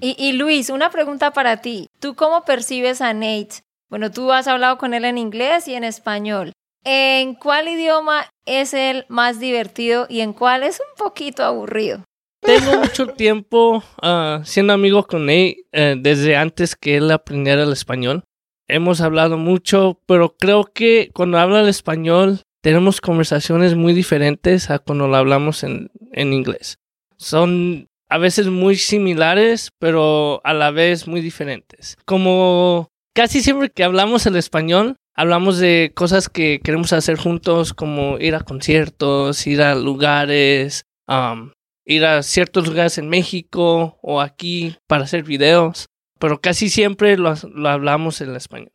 Y, 0.00 0.16
y 0.18 0.32
Luis, 0.32 0.70
una 0.70 0.88
pregunta 0.88 1.34
para 1.34 1.58
ti. 1.58 1.88
¿Tú 1.98 2.14
cómo 2.14 2.46
percibes 2.46 3.02
a 3.02 3.12
Nate? 3.12 3.60
Bueno, 3.90 4.10
tú 4.10 4.32
has 4.32 4.48
hablado 4.48 4.78
con 4.78 4.94
él 4.94 5.04
en 5.04 5.18
inglés 5.18 5.68
y 5.68 5.74
en 5.74 5.84
español. 5.84 6.54
¿En 6.84 7.34
cuál 7.34 7.68
idioma 7.68 8.24
es 8.50 8.74
él 8.74 9.06
más 9.08 9.38
divertido 9.38 10.06
y 10.08 10.20
en 10.20 10.32
cuál 10.32 10.62
es 10.62 10.80
un 10.80 10.96
poquito 10.98 11.44
aburrido? 11.44 12.04
Tengo 12.40 12.78
mucho 12.80 13.06
tiempo 13.08 13.82
ah, 14.02 14.40
siendo 14.44 14.72
amigo 14.72 15.06
con 15.06 15.30
él 15.30 15.66
eh, 15.72 15.96
desde 15.98 16.36
antes 16.36 16.74
que 16.74 16.96
él 16.96 17.10
aprendiera 17.10 17.62
el 17.62 17.72
español. 17.72 18.24
Hemos 18.66 19.00
hablado 19.00 19.36
mucho, 19.36 20.00
pero 20.06 20.36
creo 20.36 20.64
que 20.64 21.10
cuando 21.12 21.38
habla 21.38 21.60
el 21.60 21.68
español 21.68 22.40
tenemos 22.62 23.00
conversaciones 23.00 23.74
muy 23.74 23.92
diferentes 23.92 24.70
a 24.70 24.78
cuando 24.78 25.08
lo 25.08 25.16
hablamos 25.16 25.62
en, 25.64 25.90
en 26.12 26.32
inglés. 26.32 26.78
Son 27.16 27.88
a 28.08 28.18
veces 28.18 28.48
muy 28.48 28.76
similares, 28.76 29.70
pero 29.78 30.40
a 30.44 30.52
la 30.52 30.70
vez 30.70 31.06
muy 31.06 31.20
diferentes. 31.20 31.96
Como 32.04 32.88
casi 33.14 33.40
siempre 33.42 33.70
que 33.70 33.84
hablamos 33.84 34.26
el 34.26 34.36
español, 34.36 34.96
hablamos 35.14 35.58
de 35.58 35.92
cosas 35.94 36.28
que 36.28 36.60
queremos 36.62 36.92
hacer 36.92 37.16
juntos, 37.16 37.74
como 37.74 38.18
ir 38.18 38.34
a 38.34 38.40
conciertos, 38.40 39.46
ir 39.46 39.62
a 39.62 39.74
lugares, 39.74 40.84
um, 41.08 41.50
ir 41.84 42.04
a 42.04 42.22
ciertos 42.22 42.66
lugares 42.66 42.98
en 42.98 43.08
México 43.08 43.98
o 44.02 44.20
aquí 44.20 44.76
para 44.86 45.04
hacer 45.04 45.22
videos, 45.24 45.86
pero 46.18 46.40
casi 46.40 46.68
siempre 46.68 47.16
lo, 47.16 47.34
lo 47.54 47.68
hablamos 47.68 48.20
en 48.20 48.34
español. 48.36 48.72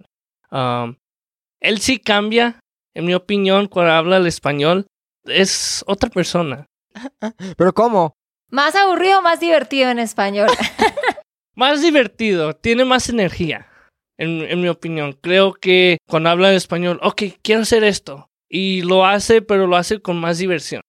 Um, 0.51 0.96
él 1.60 1.80
sí 1.80 2.00
cambia, 2.00 2.60
en 2.94 3.06
mi 3.06 3.13
opinión, 3.13 3.68
cuando 3.68 3.94
habla 3.94 4.18
el 4.18 4.27
español, 4.27 4.88
es 5.25 5.84
otra 5.88 6.10
persona. 6.10 6.68
¿Pero 7.58 7.74
cómo? 7.74 8.13
Más 8.51 8.75
aburrido, 8.75 9.22
más 9.22 9.39
divertido 9.39 9.89
en 9.89 10.00
español. 10.00 10.50
Más 11.58 11.82
divertido, 11.82 12.54
tiene 12.54 12.84
más 12.84 13.08
energía, 13.08 13.65
en, 14.17 14.41
en 14.41 14.62
mi 14.62 14.67
opinión. 14.67 15.17
Creo 15.22 15.53
que 15.53 15.98
cuando 16.07 16.29
habla 16.29 16.50
en 16.50 16.55
español, 16.55 17.00
ok, 17.01 17.24
quiero 17.41 17.62
hacer 17.62 17.84
esto. 17.84 18.29
Y 18.50 18.81
lo 18.84 19.05
hace, 19.05 19.41
pero 19.41 19.67
lo 19.67 19.75
hace 19.75 20.00
con 20.00 20.17
más 20.17 20.38
diversión. 20.38 20.81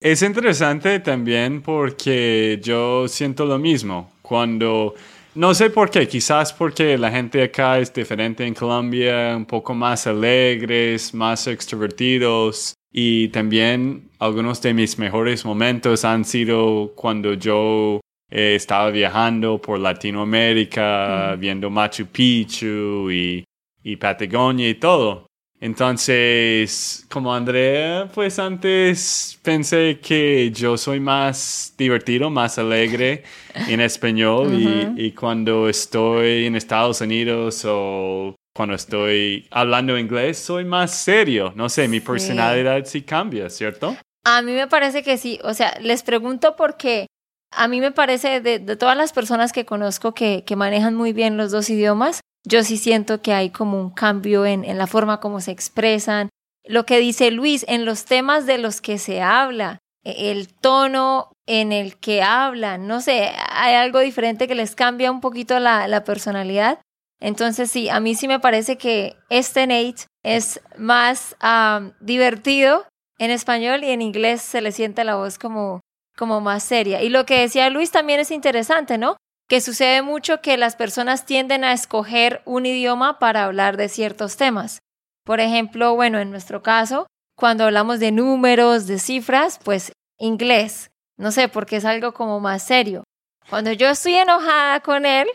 Es 0.00 0.22
interesante 0.22 0.98
también 1.00 1.60
porque 1.60 2.58
yo 2.62 3.06
siento 3.06 3.44
lo 3.44 3.58
mismo. 3.58 4.10
Cuando, 4.22 4.94
no 5.34 5.52
sé 5.52 5.68
por 5.68 5.90
qué, 5.90 6.08
quizás 6.08 6.54
porque 6.54 6.96
la 6.96 7.10
gente 7.10 7.42
acá 7.42 7.78
es 7.78 7.92
diferente 7.92 8.46
en 8.46 8.54
Colombia, 8.54 9.36
un 9.36 9.44
poco 9.44 9.74
más 9.74 10.06
alegres, 10.06 11.12
más 11.12 11.46
extrovertidos. 11.46 12.72
Y 12.90 13.28
también 13.28 14.08
algunos 14.18 14.62
de 14.62 14.72
mis 14.72 14.98
mejores 14.98 15.44
momentos 15.44 16.04
han 16.06 16.24
sido 16.24 16.92
cuando 16.96 17.34
yo 17.34 18.00
eh, 18.30 18.54
estaba 18.54 18.90
viajando 18.90 19.58
por 19.60 19.78
Latinoamérica, 19.78 21.36
viendo 21.38 21.70
Machu 21.70 22.06
Picchu 22.06 23.10
y, 23.10 23.44
y 23.82 23.96
Patagonia 23.96 24.68
y 24.68 24.74
todo. 24.74 25.26
Entonces, 25.62 27.06
como 27.10 27.34
Andrea, 27.34 28.08
pues 28.14 28.38
antes 28.38 29.38
pensé 29.42 29.98
que 30.00 30.50
yo 30.52 30.78
soy 30.78 31.00
más 31.00 31.74
divertido, 31.76 32.30
más 32.30 32.58
alegre 32.58 33.24
en 33.68 33.80
español 33.80 34.54
y, 34.54 34.88
y 34.96 35.12
cuando 35.12 35.68
estoy 35.68 36.46
en 36.46 36.56
Estados 36.56 37.00
Unidos 37.02 37.62
o 37.66 38.34
cuando 38.54 38.74
estoy 38.74 39.46
hablando 39.50 39.98
inglés 39.98 40.38
soy 40.38 40.64
más 40.64 40.94
serio. 40.94 41.52
No 41.56 41.68
sé, 41.68 41.88
mi 41.88 41.98
Sí. 42.00 42.06
personalidad 42.06 42.84
sí 42.86 43.02
cambia, 43.02 43.50
¿cierto? 43.50 43.96
A 44.24 44.40
mí 44.42 44.52
me 44.52 44.66
parece 44.66 45.02
que 45.02 45.18
sí. 45.18 45.38
O 45.44 45.52
sea, 45.52 45.76
les 45.80 46.02
pregunto 46.02 46.56
porque 46.56 47.06
a 47.50 47.68
mí 47.68 47.80
me 47.80 47.90
parece 47.90 48.40
de, 48.40 48.58
todas 48.76 48.96
las 48.96 49.12
personas 49.12 49.52
que 49.52 49.64
conozco 49.64 50.14
que, 50.14 50.44
manejan 50.56 50.94
muy 50.94 51.12
bien 51.12 51.36
los 51.36 51.50
dos 51.50 51.68
idiomas, 51.70 52.20
yo 52.44 52.62
sí 52.62 52.76
siento 52.76 53.20
que 53.22 53.32
hay 53.32 53.50
como 53.50 53.80
un 53.80 53.90
cambio 53.90 54.46
en, 54.46 54.66
la 54.78 54.86
forma 54.86 55.20
como 55.20 55.40
se 55.40 55.50
expresan. 55.50 56.28
Lo 56.64 56.86
que 56.86 56.98
dice 56.98 57.30
Luis, 57.30 57.64
en 57.68 57.84
los 57.84 58.04
temas 58.04 58.46
de 58.46 58.58
los 58.58 58.80
que 58.80 58.98
se 58.98 59.22
habla, 59.22 59.78
e- 60.04 60.30
el 60.30 60.48
tono 60.54 61.32
en 61.46 61.72
el 61.72 61.98
que 61.98 62.22
hablan, 62.22 62.86
no 62.86 63.00
sé, 63.00 63.32
hay 63.50 63.74
algo 63.74 63.98
diferente 63.98 64.46
que 64.46 64.54
les 64.54 64.76
cambia 64.76 65.10
un 65.10 65.20
poquito 65.20 65.58
la, 65.58 66.04
personalidad. 66.04 66.80
Entonces 67.20 67.70
sí, 67.70 67.88
a 67.88 68.00
mí 68.00 68.14
sí 68.14 68.28
me 68.28 68.40
parece 68.40 68.78
que 68.78 69.16
este 69.28 69.66
Nate 69.66 70.06
es 70.22 70.60
más 70.78 71.36
am, 71.40 71.92
divertido 72.00 72.86
en 73.18 73.30
español 73.30 73.84
y 73.84 73.90
en 73.90 74.00
inglés 74.00 74.40
se 74.40 74.62
le 74.62 74.72
siente 74.72 75.04
la 75.04 75.16
voz 75.16 75.38
como, 75.38 75.80
como 76.20 76.42
más 76.42 76.62
seria. 76.62 77.02
Y 77.02 77.08
lo 77.08 77.24
que 77.24 77.40
decía 77.40 77.70
Luis 77.70 77.90
también 77.90 78.20
es 78.20 78.30
interesante, 78.30 78.98
¿no? 78.98 79.16
Que 79.48 79.62
sucede 79.62 80.02
mucho 80.02 80.42
que 80.42 80.58
las 80.58 80.76
personas 80.76 81.24
tienden 81.24 81.64
a 81.64 81.72
escoger 81.72 82.42
un 82.44 82.66
idioma 82.66 83.18
para 83.18 83.46
hablar 83.46 83.78
de 83.78 83.88
ciertos 83.88 84.36
temas. 84.36 84.80
Por 85.24 85.40
ejemplo, 85.40 85.94
bueno, 85.94 86.18
en 86.18 86.30
nuestro 86.30 86.62
caso, 86.62 87.06
cuando 87.38 87.64
hablamos 87.64 88.00
de 88.00 88.12
números, 88.12 88.86
de 88.86 88.98
cifras, 88.98 89.58
pues 89.64 89.92
inglés. 90.18 90.90
No 91.16 91.32
sé, 91.32 91.48
porque 91.48 91.76
es 91.76 91.86
algo 91.86 92.12
como 92.12 92.38
más 92.38 92.66
serio. 92.66 93.02
Cuando 93.48 93.72
yo 93.72 93.88
estoy 93.88 94.16
enojada 94.16 94.80
con 94.80 95.06
él, 95.06 95.26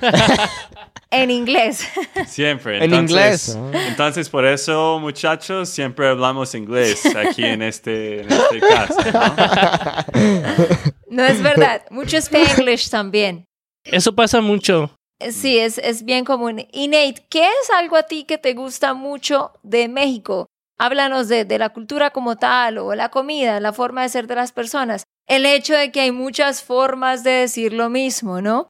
en 1.12 1.30
inglés. 1.30 1.86
Siempre. 2.26 2.78
En 2.78 2.92
Entonces- 2.92 3.10
inglés. 3.10 3.56
¿no? 3.56 3.80
Entonces, 3.88 4.28
por 4.28 4.44
eso, 4.44 4.98
muchachos, 5.00 5.68
siempre 5.68 6.08
hablamos 6.08 6.54
inglés 6.56 7.04
aquí 7.14 7.44
en 7.44 7.62
este, 7.62 8.22
en 8.22 8.32
este 8.32 8.60
caso. 8.60 8.96
¿no? 9.12 10.66
No 11.08 11.24
es 11.24 11.42
verdad. 11.42 11.82
Mucho 11.90 12.16
Spanglish 12.16 12.88
también. 12.90 13.44
Eso 13.84 14.14
pasa 14.14 14.40
mucho. 14.40 14.94
Sí, 15.30 15.58
es, 15.58 15.78
es 15.78 16.04
bien 16.04 16.24
común. 16.24 16.66
Y 16.72 16.88
Nate, 16.88 17.26
¿qué 17.30 17.42
es 17.44 17.70
algo 17.76 17.96
a 17.96 18.04
ti 18.04 18.24
que 18.24 18.38
te 18.38 18.54
gusta 18.54 18.94
mucho 18.94 19.52
de 19.62 19.88
México? 19.88 20.46
Háblanos 20.78 21.28
de, 21.28 21.44
de 21.44 21.58
la 21.58 21.68
cultura 21.68 22.10
como 22.10 22.36
tal, 22.36 22.78
o 22.78 22.94
la 22.94 23.10
comida, 23.10 23.60
la 23.60 23.72
forma 23.72 24.02
de 24.02 24.08
ser 24.08 24.26
de 24.26 24.34
las 24.34 24.50
personas. 24.52 25.04
El 25.28 25.46
hecho 25.46 25.74
de 25.76 25.92
que 25.92 26.00
hay 26.00 26.10
muchas 26.10 26.62
formas 26.64 27.22
de 27.22 27.30
decir 27.30 27.72
lo 27.72 27.88
mismo, 27.88 28.40
¿no? 28.40 28.68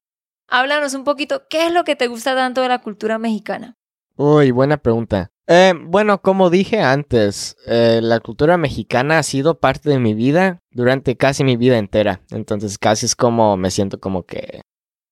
Háblanos 0.54 0.92
un 0.92 1.04
poquito, 1.04 1.44
¿qué 1.48 1.64
es 1.64 1.72
lo 1.72 1.82
que 1.82 1.96
te 1.96 2.08
gusta 2.08 2.34
tanto 2.34 2.60
de 2.60 2.68
la 2.68 2.82
cultura 2.82 3.18
mexicana? 3.18 3.78
Uy, 4.16 4.50
buena 4.50 4.76
pregunta. 4.76 5.30
Eh, 5.46 5.72
bueno, 5.82 6.20
como 6.20 6.50
dije 6.50 6.78
antes, 6.80 7.56
eh, 7.66 8.00
la 8.02 8.20
cultura 8.20 8.58
mexicana 8.58 9.18
ha 9.18 9.22
sido 9.22 9.60
parte 9.60 9.88
de 9.88 9.98
mi 9.98 10.12
vida 10.12 10.58
durante 10.70 11.16
casi 11.16 11.42
mi 11.42 11.56
vida 11.56 11.78
entera. 11.78 12.20
Entonces 12.28 12.76
casi 12.76 13.06
es 13.06 13.16
como 13.16 13.56
me 13.56 13.70
siento 13.70 13.98
como 13.98 14.24
que 14.26 14.60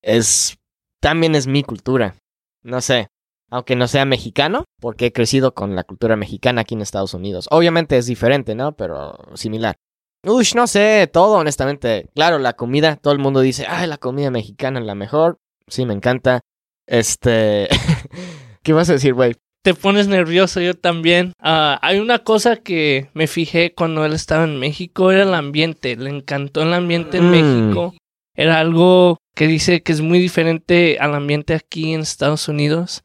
es 0.02 0.58
también 1.00 1.34
es 1.34 1.46
mi 1.46 1.62
cultura. 1.62 2.16
No 2.62 2.82
sé, 2.82 3.08
aunque 3.48 3.76
no 3.76 3.88
sea 3.88 4.04
mexicano, 4.04 4.64
porque 4.78 5.06
he 5.06 5.12
crecido 5.12 5.54
con 5.54 5.74
la 5.74 5.84
cultura 5.84 6.16
mexicana 6.16 6.60
aquí 6.60 6.74
en 6.74 6.82
Estados 6.82 7.14
Unidos. 7.14 7.48
Obviamente 7.50 7.96
es 7.96 8.04
diferente, 8.04 8.54
¿no? 8.54 8.76
Pero 8.76 9.16
similar. 9.36 9.76
Uy, 10.22 10.46
no 10.54 10.66
sé, 10.66 11.08
todo 11.12 11.38
honestamente. 11.38 12.08
Claro, 12.14 12.38
la 12.38 12.52
comida, 12.54 12.96
todo 12.96 13.12
el 13.12 13.18
mundo 13.18 13.40
dice, 13.40 13.66
ay, 13.68 13.86
la 13.86 13.98
comida 13.98 14.30
mexicana 14.30 14.80
es 14.80 14.86
la 14.86 14.94
mejor. 14.94 15.38
Sí, 15.66 15.86
me 15.86 15.94
encanta. 15.94 16.40
Este... 16.86 17.68
¿Qué 18.62 18.72
vas 18.72 18.90
a 18.90 18.94
decir, 18.94 19.14
güey? 19.14 19.34
Te 19.62 19.74
pones 19.74 20.08
nervioso, 20.08 20.60
yo 20.60 20.74
también. 20.74 21.32
Ah, 21.40 21.78
hay 21.82 21.98
una 21.98 22.20
cosa 22.20 22.56
que 22.56 23.08
me 23.14 23.26
fijé 23.26 23.74
cuando 23.74 24.04
él 24.04 24.12
estaba 24.12 24.44
en 24.44 24.58
México, 24.58 25.10
era 25.12 25.22
el 25.22 25.34
ambiente. 25.34 25.96
Le 25.96 26.10
encantó 26.10 26.62
el 26.62 26.72
ambiente 26.74 27.18
en 27.18 27.28
Mm. 27.28 27.30
México. 27.30 27.94
Era 28.34 28.58
algo 28.60 29.18
que 29.34 29.46
dice 29.46 29.82
que 29.82 29.92
es 29.92 30.00
muy 30.00 30.18
diferente 30.18 30.98
al 31.00 31.14
ambiente 31.14 31.54
aquí 31.54 31.92
en 31.92 32.00
Estados 32.00 32.48
Unidos. 32.48 33.02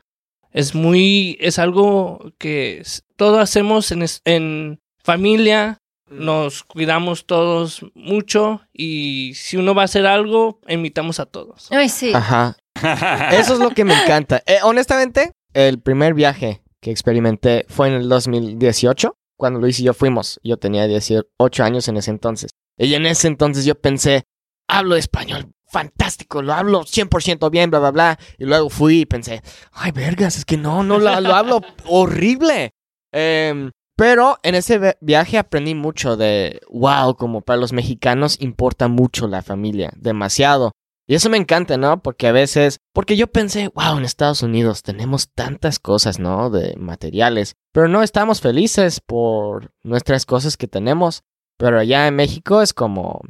Es 0.52 0.76
muy, 0.76 1.38
es 1.42 1.60
algo 1.60 2.32
que 2.38 2.84
todo 3.18 3.40
hacemos 3.40 3.92
en, 3.92 4.06
en 4.24 4.80
familia, 5.04 5.78
nos 6.10 6.64
cuidamos 6.64 7.26
todos 7.26 7.86
mucho 7.94 8.62
y 8.74 9.34
si 9.36 9.58
uno 9.58 9.74
va 9.74 9.84
a 9.84 9.86
hacer 9.86 10.06
algo, 10.06 10.60
invitamos 10.68 11.20
a 11.20 11.26
todos. 11.26 11.72
Ay, 11.72 11.90
sí. 11.90 12.12
Ajá. 12.14 12.58
Eso 13.32 13.54
es 13.54 13.60
lo 13.60 13.72
que 13.72 13.86
me 13.86 13.94
encanta. 13.94 14.44
Eh, 14.46 14.60
honestamente, 14.64 15.32
el 15.54 15.80
primer 15.80 16.14
viaje 16.14 16.62
que 16.82 16.92
experimenté 16.92 17.66
fue 17.70 17.88
en 17.88 17.96
el 17.96 18.10
2018, 18.10 19.18
cuando 19.38 19.60
Luis 19.60 19.80
y 19.80 19.84
yo 19.84 19.94
fuimos. 19.94 20.40
Yo 20.44 20.58
tenía 20.58 20.88
18 20.88 21.64
años 21.64 21.88
en 21.88 21.98
ese 21.98 22.12
entonces. 22.12 22.52
Y 22.78 22.94
en 22.94 23.06
ese 23.06 23.28
entonces 23.28 23.66
yo 23.66 23.76
pensé, 23.76 24.24
hablo 24.68 24.96
español 24.96 25.56
fantástico, 25.68 26.42
lo 26.42 26.54
hablo 26.54 26.86
100% 26.86 27.50
bien, 27.50 27.70
bla, 27.70 27.80
bla, 27.80 27.92
bla. 27.92 28.20
Y 28.38 28.46
luego 28.46 28.70
fui 28.70 29.02
y 29.02 29.06
pensé, 29.06 29.42
ay, 29.74 29.92
vergas, 29.92 30.38
es 30.38 30.46
que 30.46 30.58
no, 30.58 30.84
no 30.84 31.00
lo, 31.00 31.20
lo 31.20 31.36
hablo 31.36 31.62
horrible. 31.86 32.74
Em, 33.12 33.72
pero 33.96 34.38
en 34.44 34.56
ese 34.56 34.80
vi- 34.80 34.90
viaje 35.02 35.38
aprendí 35.38 35.76
mucho 35.76 36.18
de, 36.18 36.62
wow, 36.70 37.16
como 37.16 37.42
para 37.42 37.60
los 37.60 37.74
mexicanos 37.74 38.38
importa 38.42 38.88
mucho 38.88 39.28
la 39.28 39.42
familia, 39.42 39.92
demasiado. 39.98 40.72
Y 41.08 41.14
eso 41.14 41.30
me 41.30 41.38
encanta, 41.38 41.78
¿no? 41.78 42.02
Porque 42.02 42.28
a 42.28 42.32
veces, 42.32 42.80
porque 42.92 43.16
yo 43.16 43.28
pensé, 43.28 43.70
wow, 43.76 43.98
en 43.98 44.06
Estados 44.06 44.42
Unidos 44.42 44.82
tenemos 44.82 45.30
tantas 45.32 45.78
cosas, 45.78 46.18
¿no? 46.20 46.50
De 46.50 46.76
materiales, 46.78 47.54
pero 47.72 47.88
no 47.88 48.02
estamos 48.02 48.42
felices 48.42 49.02
por 49.02 49.72
nuestras 49.84 50.26
cosas 50.26 50.58
que 50.58 50.68
tenemos. 50.68 51.22
Pero 51.58 51.80
allá 51.80 52.08
en 52.08 52.16
México 52.16 52.62
es 52.62 52.74
como, 52.74 53.22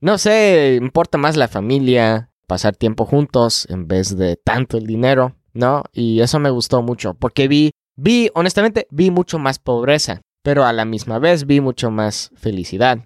no 0.00 0.18
sé, 0.18 0.78
importa 0.80 1.18
más 1.18 1.36
la 1.36 1.48
familia, 1.48 2.30
pasar 2.46 2.76
tiempo 2.76 3.06
juntos 3.06 3.66
en 3.70 3.88
vez 3.88 4.16
de 4.16 4.36
tanto 4.36 4.76
el 4.76 4.86
dinero, 4.86 5.34
¿no? 5.52 5.84
Y 5.92 6.20
eso 6.20 6.38
me 6.38 6.50
gustó 6.50 6.82
mucho, 6.82 7.14
porque 7.14 7.48
vi, 7.48 7.71
vi, 7.96 8.30
honestamente, 8.34 8.86
vi 8.90 9.10
mucho 9.10 9.38
más 9.38 9.58
pobreza, 9.58 10.20
pero 10.42 10.64
a 10.64 10.72
la 10.72 10.84
misma 10.84 11.18
vez 11.18 11.46
vi 11.46 11.60
mucho 11.60 11.90
más 11.90 12.30
felicidad. 12.34 12.98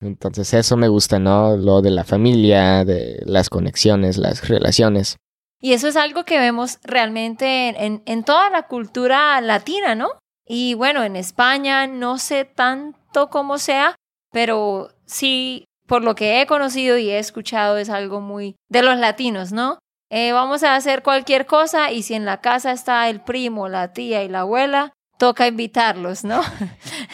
Entonces 0.00 0.52
eso 0.54 0.76
me 0.76 0.88
gusta, 0.88 1.18
¿no? 1.18 1.56
Lo 1.56 1.80
de 1.80 1.90
la 1.90 2.04
familia, 2.04 2.84
de 2.84 3.22
las 3.24 3.48
conexiones, 3.48 4.16
las 4.18 4.48
relaciones. 4.48 5.16
Y 5.60 5.74
eso 5.74 5.86
es 5.86 5.94
algo 5.96 6.24
que 6.24 6.38
vemos 6.38 6.78
realmente 6.82 7.68
en, 7.68 8.02
en- 8.04 8.24
toda 8.24 8.50
la 8.50 8.66
cultura 8.66 9.40
latina, 9.40 9.94
¿no? 9.94 10.08
Y 10.44 10.74
bueno, 10.74 11.04
en 11.04 11.14
España 11.14 11.86
no 11.86 12.18
sé 12.18 12.44
tanto 12.44 13.30
cómo 13.30 13.58
sea, 13.58 13.94
pero 14.32 14.88
sí, 15.06 15.64
por 15.86 16.02
lo 16.02 16.16
que 16.16 16.40
he 16.42 16.46
conocido 16.48 16.98
y 16.98 17.10
he 17.10 17.18
escuchado, 17.20 17.78
es 17.78 17.90
algo 17.90 18.20
muy 18.20 18.56
de 18.68 18.82
los 18.82 18.98
latinos, 18.98 19.52
¿no? 19.52 19.78
Eh, 20.14 20.32
vamos 20.32 20.62
a 20.62 20.74
hacer 20.74 21.02
cualquier 21.02 21.46
cosa 21.46 21.90
y 21.90 22.02
si 22.02 22.12
en 22.12 22.26
la 22.26 22.42
casa 22.42 22.70
está 22.70 23.08
el 23.08 23.22
primo, 23.22 23.68
la 23.68 23.94
tía 23.94 24.22
y 24.22 24.28
la 24.28 24.40
abuela, 24.40 24.92
toca 25.16 25.46
invitarlos, 25.46 26.22
¿no? 26.22 26.42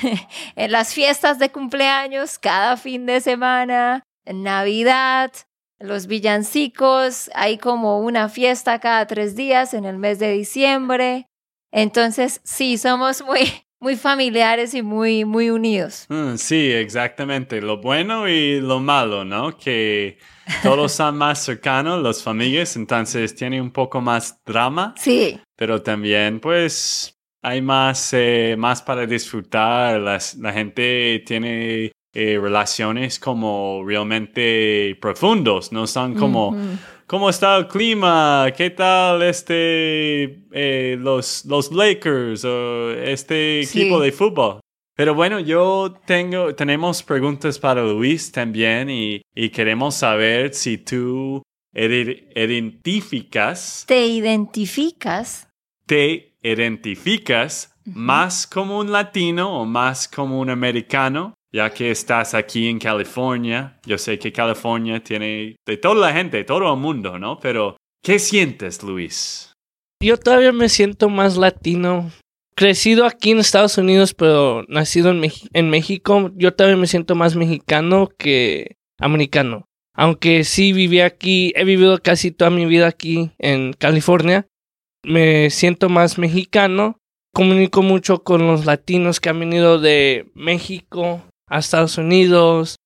en 0.57 0.73
las 0.73 0.93
fiestas 0.95 1.39
de 1.39 1.53
cumpleaños, 1.53 2.41
cada 2.41 2.77
fin 2.77 3.07
de 3.07 3.21
semana, 3.21 4.03
en 4.25 4.43
Navidad, 4.43 5.31
los 5.79 6.09
villancicos, 6.09 7.31
hay 7.37 7.59
como 7.59 8.01
una 8.01 8.29
fiesta 8.29 8.81
cada 8.81 9.07
tres 9.07 9.37
días 9.37 9.75
en 9.75 9.85
el 9.85 9.97
mes 9.97 10.19
de 10.19 10.33
diciembre. 10.33 11.27
Entonces, 11.71 12.41
sí, 12.43 12.79
somos 12.79 13.23
muy, 13.25 13.65
muy 13.81 13.97
familiares 13.97 14.75
y 14.75 14.83
muy, 14.83 15.25
muy 15.25 15.51
unidos. 15.51 16.07
Mm, 16.09 16.35
sí, 16.37 16.71
exactamente. 16.73 17.61
Lo 17.61 17.81
bueno 17.81 18.29
y 18.29 18.61
lo 18.61 18.81
malo, 18.81 19.25
¿no? 19.25 19.57
Que 19.57 20.19
todos 20.63 20.93
son 20.93 21.17
más 21.17 21.45
cercanos, 21.45 22.03
las 22.03 22.23
familias, 22.23 22.77
entonces 22.77 23.35
tiene 23.35 23.61
un 23.61 23.71
poco 23.71 24.01
más 24.01 24.41
drama. 24.45 24.95
Sí. 24.97 25.39
Pero 25.57 25.83
también, 25.83 26.41
pues, 26.41 27.17
hay 27.43 27.63
más, 27.63 28.11
eh, 28.13 28.57
más 28.59 28.83
para 28.83 29.07
disfrutar. 29.07 30.01
Las- 30.01 30.35
la 30.37 30.53
gente 30.53 31.23
tiene 31.27 31.93
eh, 32.15 32.39
relaciones 32.41 33.19
como 33.21 33.83
realmente 33.87 34.97
profundos, 35.01 35.71
no 35.73 35.87
son 35.87 36.15
como. 36.15 36.57
¿Cómo 37.09 37.29
está 37.29 37.57
el 37.57 37.67
clima? 37.67 38.47
¿Qué 38.57 38.71
tal 38.71 39.23
este, 39.23 40.45
eh, 40.53 40.97
los, 41.01 41.45
los 41.47 41.73
Lakers 41.73 42.45
o 42.45 42.91
este 42.93 43.65
Sí. 43.65 43.81
equipo 43.81 43.99
de 44.01 44.13
fútbol? 44.13 44.61
Pero 44.95 45.15
bueno, 45.15 45.41
yo 45.41 45.95
tengo, 46.07 46.55
tenemos 46.55 47.03
preguntas 47.03 47.59
para 47.59 47.83
Luis 47.83 48.31
también 48.31 48.89
y, 48.91 49.23
y 49.35 49.49
queremos 49.51 49.95
saber 49.97 50.53
si 50.55 50.79
tú 50.79 51.43
ide- 51.75 52.29
identificas 52.35 53.85
Te 53.87 54.07
identificas. 54.07 55.49
te 55.87 56.35
identificas 56.43 57.75
más 57.87 58.47
como 58.47 58.79
un 58.79 58.93
latino 58.93 59.61
o 59.61 59.65
más 59.65 60.09
como 60.09 60.41
un 60.41 60.51
americano, 60.51 61.33
ya 61.53 61.71
que 61.73 61.91
estás 61.91 62.35
aquí 62.35 62.69
en 62.69 62.79
California. 62.79 63.79
Yo 63.87 63.99
sé 63.99 64.19
que 64.19 64.33
California 64.33 65.03
tiene 65.03 65.57
de 65.67 65.77
toda 65.77 65.95
la 65.95 66.13
gente, 66.13 66.45
todo 66.45 66.73
el 66.73 66.81
mundo, 66.81 67.19
¿no? 67.19 67.39
Pero, 67.39 67.77
¿qué 68.03 68.19
sientes, 68.19 68.83
Luis? 68.83 69.53
Yo 70.03 70.17
todavía 70.17 70.53
me 70.53 70.69
siento 70.69 71.09
más 71.09 71.37
latino. 71.37 72.11
Crecido 72.55 73.05
aquí 73.05 73.31
en 73.31 73.39
Estados 73.39 73.79
Unidos, 73.79 74.15
pero 74.15 74.65
nacido 74.69 75.11
en, 75.11 75.23
en 75.53 75.71
México, 75.71 76.33
yo 76.35 76.55
todavía 76.55 76.77
me 76.77 76.89
siento 76.89 77.15
más 77.15 77.37
mexicano 77.37 78.09
que 78.19 78.77
americano. 78.99 79.65
Aunque 79.95 80.45
sí 80.45 80.73
viví 80.73 81.01
aquí, 81.01 81.53
he 81.57 81.65
vivido 81.65 81.99
casi 81.99 82.31
toda 82.31 82.51
mi 82.51 82.67
vida 82.67 82.89
aquí 82.89 83.31
en 83.39 83.73
California, 83.73 84.47
me 85.05 85.51
siento 85.51 85.89
más 85.89 86.19
mexicano. 86.19 86.99
Comunico 87.35 87.83
mucho 87.83 88.25
con 88.25 88.47
los 88.47 88.65
latinos 88.65 89.21
que 89.21 89.29
han 89.29 89.39
venido 89.39 89.79
de 89.79 90.31
México 90.35 91.23
a 91.49 91.59
Estados 91.59 91.99
Unidos. 91.99 92.77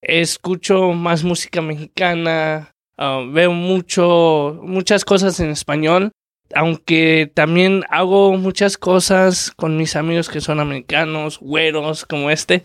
Escucho 0.00 0.92
más 0.92 1.24
música 1.24 1.62
mexicana. 1.62 2.72
ah, 2.98 3.24
veo 3.30 3.52
mucho, 3.52 4.58
muchas 4.62 5.04
cosas 5.04 5.38
en 5.40 5.50
español 5.50 6.10
aunque 6.54 7.30
también 7.34 7.82
hago 7.88 8.36
muchas 8.36 8.76
cosas 8.76 9.52
con 9.56 9.76
mis 9.78 9.96
amigos 9.96 10.28
que 10.28 10.42
son 10.42 10.60
americanos, 10.60 11.38
güeros 11.40 12.04
como 12.04 12.30
este, 12.30 12.64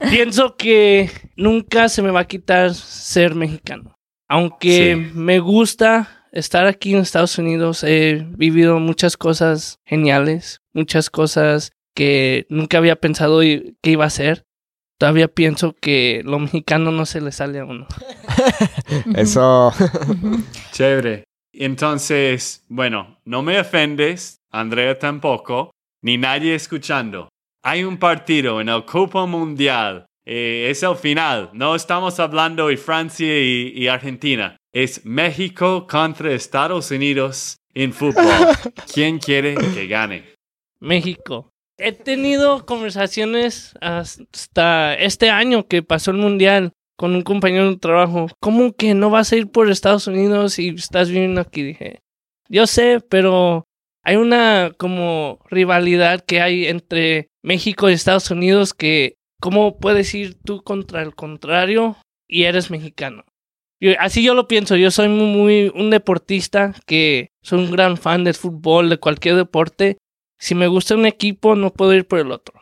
pienso 0.10 0.56
que 0.56 1.10
nunca 1.36 1.88
se 1.88 2.02
me 2.02 2.10
va 2.10 2.20
a 2.20 2.26
quitar 2.26 2.74
ser 2.74 3.36
mexicano. 3.36 3.94
Aunque 4.28 4.94
Sí. 4.96 5.12
me 5.14 5.38
gusta 5.38 6.26
estar 6.32 6.66
aquí 6.66 6.94
en 6.94 7.00
Estados 7.00 7.38
Unidos, 7.38 7.84
he 7.84 8.26
vivido 8.30 8.78
muchas 8.80 9.16
cosas 9.16 9.78
geniales, 9.86 10.58
muchas 10.74 11.08
cosas 11.08 11.70
que 11.94 12.44
nunca 12.48 12.78
había 12.78 12.96
pensado 12.96 13.40
que 13.40 13.74
iba 13.84 14.04
a 14.04 14.10
ser. 14.10 14.42
Todavía 14.98 15.28
pienso 15.28 15.74
que 15.80 16.22
lo 16.24 16.38
mexicano 16.40 16.90
no 16.90 17.06
se 17.06 17.20
le 17.20 17.30
sale 17.32 17.60
a 17.60 17.64
uno. 17.64 17.86
Eso. 19.14 19.72
Chévere. 20.72 21.24
Entonces, 21.52 22.64
bueno, 22.68 23.18
no 23.24 23.42
me 23.42 23.58
ofendes, 23.60 24.38
Andrea 24.50 24.98
tampoco, 24.98 25.70
ni 26.02 26.18
nadie 26.18 26.54
escuchando. 26.54 27.28
Hay 27.62 27.84
un 27.84 27.96
partido 27.98 28.60
en 28.60 28.68
el 28.68 28.84
Copa 28.84 29.26
Mundial. 29.26 30.06
eh, 30.26 30.68
es 30.70 30.82
el 30.82 30.96
final. 30.96 31.50
No 31.52 31.74
estamos 31.74 32.18
hablando 32.20 32.68
de 32.68 32.76
Francia 32.76 33.26
y, 33.40 33.72
y 33.74 33.88
Argentina. 33.88 34.56
Es 34.74 35.04
México 35.06 35.86
contra 35.86 36.32
Estados 36.32 36.90
Unidos 36.90 37.56
en 37.72 37.92
fútbol. 37.92 38.24
¿Quién 38.92 39.18
quiere 39.18 39.54
que 39.54 39.86
gane? 39.86 40.24
México. 40.80 41.50
He 41.80 41.92
tenido 41.92 42.66
conversaciones 42.66 43.74
hasta 43.80 44.94
este 44.94 45.30
año 45.30 45.68
que 45.68 45.84
pasó 45.84 46.10
el 46.10 46.16
mundial 46.16 46.72
con 46.96 47.14
un 47.14 47.22
compañero 47.22 47.70
de 47.70 47.76
trabajo. 47.76 48.26
¿Cómo 48.40 48.72
que 48.72 48.94
no 48.94 49.10
vas 49.10 49.32
a 49.32 49.36
ir 49.36 49.48
por 49.48 49.70
Estados 49.70 50.08
Unidos 50.08 50.58
y 50.58 50.70
estás 50.70 51.08
viviendo 51.08 51.40
aquí? 51.40 51.62
Dije, 51.62 52.00
yo 52.48 52.66
sé, 52.66 53.00
pero 53.08 53.68
hay 54.02 54.16
una 54.16 54.72
como 54.76 55.38
rivalidad 55.48 56.24
que 56.24 56.40
hay 56.40 56.66
entre 56.66 57.28
México 57.44 57.88
y 57.88 57.92
Estados 57.92 58.32
Unidos 58.32 58.74
que 58.74 59.14
¿cómo 59.40 59.78
puedes 59.78 60.12
ir 60.16 60.34
tú 60.34 60.62
contra 60.62 61.02
el 61.02 61.14
contrario 61.14 61.96
y 62.26 62.42
eres 62.42 62.72
mexicano? 62.72 63.24
Así 64.00 64.24
yo 64.24 64.34
lo 64.34 64.48
pienso, 64.48 64.74
yo 64.74 64.90
soy 64.90 65.08
muy, 65.08 65.26
muy 65.26 65.72
un 65.72 65.90
deportista 65.90 66.74
que 66.86 67.28
soy 67.40 67.60
un 67.60 67.70
gran 67.70 67.96
fan 67.96 68.24
del 68.24 68.34
fútbol, 68.34 68.90
de 68.90 68.98
cualquier 68.98 69.36
deporte 69.36 69.98
si 70.38 70.54
me 70.54 70.66
gusta 70.66 70.94
un 70.94 71.06
equipo, 71.06 71.54
no 71.56 71.72
puedo 71.72 71.92
ir 71.94 72.06
por 72.06 72.18
el 72.20 72.30
otro. 72.32 72.54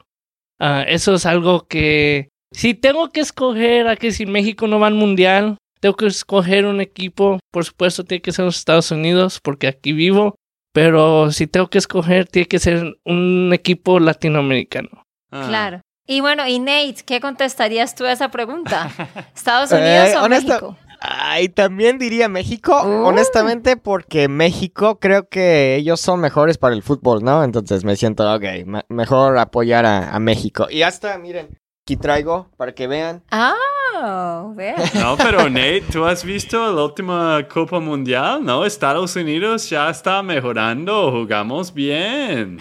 Ah, 0.58 0.84
eso 0.86 1.14
es 1.14 1.26
algo 1.26 1.66
que, 1.66 2.28
si 2.52 2.74
tengo 2.74 3.10
que 3.10 3.20
escoger 3.20 3.88
a 3.88 3.96
que 3.96 4.12
si 4.12 4.24
México 4.26 4.66
no 4.66 4.80
va 4.80 4.86
al 4.86 4.94
mundial, 4.94 5.58
tengo 5.80 5.94
que 5.96 6.06
escoger 6.06 6.64
un 6.66 6.80
equipo, 6.80 7.38
por 7.52 7.64
supuesto 7.64 8.04
tiene 8.04 8.22
que 8.22 8.32
ser 8.32 8.44
los 8.46 8.56
Estados 8.56 8.90
Unidos, 8.90 9.40
porque 9.42 9.66
aquí 9.68 9.92
vivo, 9.92 10.34
pero 10.72 11.30
si 11.32 11.46
tengo 11.46 11.68
que 11.68 11.78
escoger, 11.78 12.26
tiene 12.26 12.48
que 12.48 12.58
ser 12.58 12.96
un 13.04 13.50
equipo 13.52 14.00
latinoamericano. 14.00 14.88
Ah, 15.30 15.46
Claro. 15.48 15.80
Y 16.08 16.20
bueno, 16.20 16.46
y 16.46 16.60
Nate, 16.60 17.02
¿qué 17.04 17.20
contestarías 17.20 17.96
tú 17.96 18.04
a 18.04 18.12
esa 18.12 18.30
pregunta? 18.30 18.88
¿Estados 19.34 19.72
Eh, 19.72 19.76
Unidos 19.76 20.14
o 20.16 20.24
honesta- 20.24 20.48
México? 20.60 20.78
Ay, 21.08 21.48
también 21.48 21.98
diría 21.98 22.28
México, 22.28 22.72
Uh. 22.84 23.06
honestamente, 23.06 23.76
porque 23.76 24.28
México 24.28 24.98
creo 24.98 25.28
que 25.28 25.76
ellos 25.76 26.00
son 26.00 26.20
mejores 26.20 26.58
para 26.58 26.74
el 26.74 26.82
fútbol, 26.82 27.22
¿no? 27.22 27.44
Entonces 27.44 27.84
me 27.84 27.96
siento, 27.96 28.32
ok, 28.34 28.42
me- 28.66 28.84
mejor 28.88 29.38
apoyar 29.38 29.86
a, 29.86 30.14
a 30.14 30.18
México. 30.18 30.66
Y 30.70 30.82
hasta, 30.82 31.16
miren, 31.18 31.58
aquí 31.84 31.96
traigo 31.96 32.48
para 32.56 32.74
que 32.74 32.86
vean. 32.86 33.22
Ah, 33.30 34.50
vea. 34.54 34.74
No, 34.94 35.16
pero 35.16 35.48
Nate, 35.48 35.84
¿tú 35.92 36.04
has 36.04 36.24
visto 36.24 36.72
la 36.72 36.84
última 36.84 37.46
Copa 37.48 37.78
Mundial? 37.80 38.44
No, 38.44 38.64
Estados 38.66 39.14
Unidos 39.16 39.70
ya 39.70 39.88
está 39.90 40.22
mejorando, 40.22 41.10
jugamos 41.12 41.72
bien. 41.72 42.58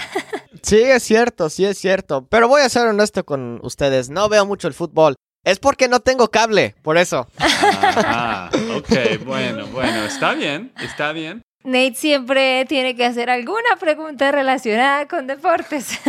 Sí, 0.61 0.77
es 0.81 1.03
cierto, 1.03 1.49
sí 1.49 1.65
es 1.65 1.77
cierto. 1.77 2.25
Pero 2.29 2.47
voy 2.47 2.61
a 2.61 2.69
ser 2.69 2.87
honesto 2.87 3.23
con 3.25 3.59
ustedes, 3.63 4.09
no 4.09 4.29
veo 4.29 4.45
mucho 4.45 4.67
el 4.67 4.73
fútbol. 4.73 5.15
Es 5.45 5.59
porque 5.59 5.87
no 5.87 5.99
tengo 5.99 6.31
cable, 6.31 6.75
por 6.81 6.97
eso. 6.97 7.27
Ajá, 7.37 8.49
ok, 8.75 9.23
bueno, 9.23 9.67
bueno, 9.67 10.03
está 10.05 10.33
bien, 10.33 10.73
está 10.81 11.11
bien. 11.11 11.43
Nate 11.63 11.93
siempre 11.93 12.65
tiene 12.65 12.95
que 12.95 13.05
hacer 13.05 13.29
alguna 13.29 13.75
pregunta 13.79 14.31
relacionada 14.31 15.07
con 15.07 15.25
deportes. 15.25 15.99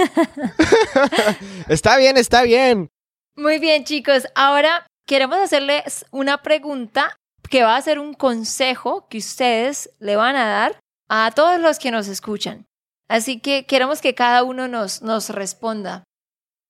Está 1.68 1.96
bien, 1.96 2.18
está 2.18 2.42
bien. 2.42 2.90
Muy 3.36 3.58
bien, 3.58 3.84
chicos. 3.84 4.26
Ahora 4.34 4.86
queremos 5.06 5.38
hacerles 5.38 6.04
una 6.10 6.42
pregunta 6.42 7.16
que 7.48 7.62
va 7.62 7.76
a 7.76 7.82
ser 7.82 7.98
un 7.98 8.12
consejo 8.12 9.06
que 9.08 9.16
ustedes 9.16 9.90
le 9.98 10.16
van 10.16 10.36
a 10.36 10.46
dar 10.46 10.78
a 11.08 11.30
todos 11.30 11.58
los 11.58 11.78
que 11.78 11.90
nos 11.90 12.08
escuchan. 12.08 12.66
Así 13.08 13.40
que 13.40 13.64
queremos 13.64 14.02
que 14.02 14.14
cada 14.14 14.42
uno 14.42 14.68
nos, 14.68 15.00
nos 15.00 15.30
responda. 15.30 16.04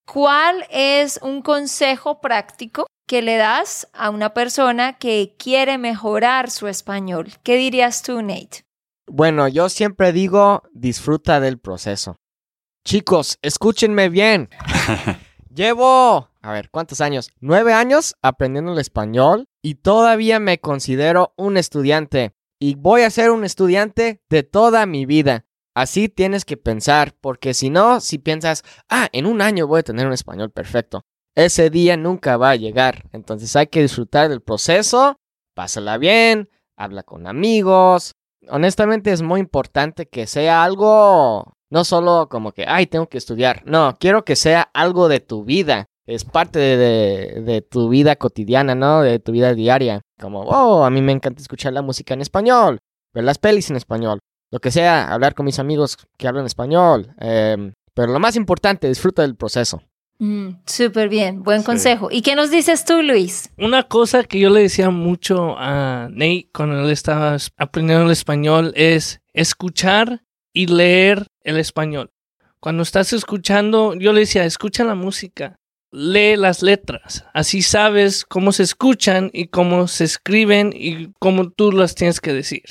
¿Cuál 0.07 0.64
es 0.71 1.19
un 1.21 1.42
consejo 1.42 2.21
práctico 2.21 2.87
que 3.09 3.23
le 3.23 3.37
das 3.37 3.88
a 3.92 4.11
una 4.11 4.33
persona 4.33 4.95
que 4.99 5.35
quiere 5.37 5.79
mejorar 5.79 6.51
su 6.51 6.69
español? 6.69 7.33
¿Qué 7.42 7.57
dirías 7.57 8.03
tú, 8.03 8.23
Nate? 8.23 8.62
Bueno, 9.09 9.49
yo 9.49 9.69
siempre 9.69 10.12
digo, 10.12 10.62
disfruta 10.73 11.40
del 11.40 11.59
proceso. 11.59 12.16
Chicos, 12.85 13.38
escúchenme 13.42 14.09
bien. 14.09 14.49
Llevo, 15.55 16.31
a 16.40 16.53
ver, 16.53 16.71
¿cuántos 16.71 17.01
años? 17.01 17.31
Nueve 17.40 17.73
años 17.73 18.14
aprendiendo 18.23 18.73
el 18.73 18.79
español 18.79 19.49
y 19.61 19.75
todavía 19.75 20.38
me 20.38 20.61
considero 20.61 21.35
un 21.37 21.57
estudiante. 21.57 22.33
Y 22.61 22.77
voy 22.77 23.03
a 23.03 23.11
ser 23.11 23.33
un 23.33 23.45
estudiante 23.45 24.23
de 24.31 24.45
toda 24.45 24.87
mi 24.87 25.05
vida. 25.05 25.47
Así 25.77 26.09
tienes 26.09 26.47
que 26.47 26.57
pensar, 26.57 27.12
porque 27.21 27.53
si 27.53 27.69
no, 27.69 28.01
si 28.01 28.17
piensas, 28.17 28.62
ah, 28.89 29.09
en 29.12 29.27
un 29.27 29.43
año 29.43 29.67
voy 29.67 29.81
a 29.81 29.83
tener 29.83 30.07
un 30.07 30.15
español 30.15 30.51
perfecto, 30.51 31.03
ese 31.35 31.69
día 31.69 31.99
nunca 31.99 32.39
va 32.39 32.49
a 32.49 32.57
llegar. 32.57 33.05
Entonces 33.12 33.55
hay 33.57 33.67
que 33.67 33.83
disfrutar 33.83 34.31
del 34.31 34.41
proceso, 34.41 35.17
pásala 35.55 35.99
bien, 35.99 36.49
habla 36.79 37.03
con 37.03 37.27
amigos. 37.27 38.12
Honestamente 38.49 39.12
es 39.12 39.21
muy 39.21 39.39
importante 39.39 40.07
que 40.07 40.27
sea 40.27 40.65
algo, 40.65 41.53
no 41.69 41.85
solo 41.85 42.29
como 42.31 42.53
que, 42.53 42.65
ay, 42.67 42.87
tengo 42.87 43.11
que 43.11 43.19
estudiar. 43.19 43.62
No, 43.67 43.99
quiero 44.01 44.25
que 44.25 44.35
sea 44.35 44.71
algo 44.73 45.09
de 45.09 45.21
tu 45.21 45.45
vida. 45.45 45.85
Es 46.07 46.25
parte 46.25 46.59
de, 46.59 47.43
de- 47.43 47.61
tu 47.61 47.91
vida 47.91 48.17
cotidiana, 48.17 48.75
¿no? 48.75 49.03
De 49.03 49.19
tu 49.19 49.33
vida 49.33 49.53
diaria. 49.53 50.01
Como, 50.19 50.41
oh, 50.41 50.85
a 50.87 50.91
mí 50.91 51.03
me 51.03 51.12
encanta 51.12 51.43
escuchar 51.43 51.75
la 51.75 51.83
música 51.83 52.15
en 52.15 52.23
español, 52.23 52.79
ver 53.12 53.25
las 53.25 53.37
pelis 53.37 53.69
en 53.69 53.77
español 53.77 54.21
lo 54.57 54.61
que 54.61 54.71
sea, 54.71 55.12
hablar 55.12 55.35
con 55.35 55.45
mis 55.45 55.59
amigos 55.59 55.99
que 56.16 56.27
hablan 56.27 56.47
español, 56.47 57.14
eh, 57.21 57.73
Pero 57.92 58.12
lo 58.12 58.19
más 58.19 58.37
importante, 58.37 58.88
disfruta 58.88 59.21
del 59.23 59.37
proceso. 59.37 59.83
Mm, 60.19 60.49
Súper 60.66 61.09
bien, 61.11 61.42
buen 61.42 61.61
Sí. 61.61 61.66
consejo. 61.66 62.09
¿Y 62.11 62.23
qué 62.23 62.35
nos 62.35 62.51
dices 62.51 62.85
tú, 62.87 63.03
Luis? 63.03 63.51
Una 63.59 63.83
cosa 63.83 64.25
que 64.25 64.38
yo 64.38 64.49
le 64.51 64.61
decía 64.61 64.88
mucho 64.90 65.57
a 65.59 66.09
Nate 66.11 66.49
cuando 66.55 66.85
él 66.85 66.90
estaba 66.90 67.35
es- 67.37 67.51
aprendiendo 67.59 68.05
el 68.07 68.11
español 68.12 68.73
es 68.77 69.21
escuchar 69.35 70.23
y 70.55 70.66
leer 70.66 71.27
el 71.45 71.57
español. 71.59 72.11
Cuando 72.61 72.83
estás 72.83 73.12
escuchando, 73.12 73.95
yo 73.95 74.12
le 74.14 74.21
decía, 74.21 74.45
escucha 74.47 74.85
la 74.85 74.95
música, 74.95 75.57
lee 75.92 76.37
las 76.37 76.62
letras, 76.62 77.25
así 77.35 77.61
sabes 77.62 78.25
cómo 78.27 78.53
se 78.53 78.62
escuchan 78.62 79.31
y 79.33 79.47
cómo 79.49 79.87
se 79.88 80.05
escriben 80.05 80.73
y 80.75 81.12
cómo 81.19 81.51
tú 81.51 81.73
las 81.73 81.95
tienes 81.95 82.21
que 82.21 82.33
decir. 82.35 82.64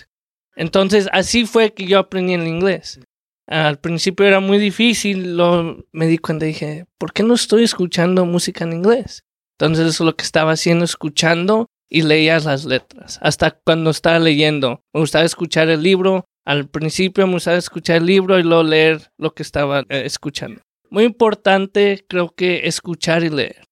Entonces, 0.56 1.10
así 1.12 1.46
fue 1.46 1.74
que 1.74 1.86
yo 1.86 2.00
aprendí 2.00 2.34
el 2.34 2.48
inglés. 2.48 3.00
Al 3.48 3.80
principio 3.80 4.26
era 4.26 4.40
muy 4.40 4.58
difícil, 4.58 5.38
lo, 5.38 5.86
me 5.92 6.08
di 6.08 6.18
cuenta 6.18 6.46
y 6.46 6.50
dije, 6.50 6.86
¿por 6.98 7.14
qué 7.14 7.22
no 7.22 7.36
estoy 7.36 7.64
escuchando 7.64 8.26
música 8.26 8.64
en 8.64 8.74
inglés? 8.74 9.24
Entonces 9.60 9.88
eso 9.88 10.04
es 10.04 10.06
lo 10.06 10.16
que 10.16 10.24
estaba 10.24 10.52
haciendo, 10.52 10.84
escuchando 10.84 11.68
y 11.90 12.02
leías 12.02 12.46
las 12.46 12.66
letras. 12.66 13.20
Hasta 13.22 13.52
cuando 13.52 13.92
estaba 13.92 14.20
leyendo, 14.20 14.82
me 14.94 15.02
gustaba 15.02 15.26
escuchar 15.26 15.70
el 15.70 15.84
libro. 15.84 16.26
Al 16.46 16.68
principio 16.68 17.26
me 17.28 17.34
gustaba 17.34 17.58
escuchar 17.58 17.98
el 17.98 18.08
libro 18.08 18.40
y 18.40 18.44
luego 18.44 18.64
leer 18.64 19.12
lo 19.18 19.34
que 19.34 19.44
estaba 19.44 19.82
eh, 19.82 20.04
escuchando. 20.06 20.62
Muy 20.90 21.04
importante, 21.04 22.04
creo 22.08 22.34
que 22.36 22.68
escuchar 22.68 23.24
y 23.24 23.30
leer. 23.30 23.64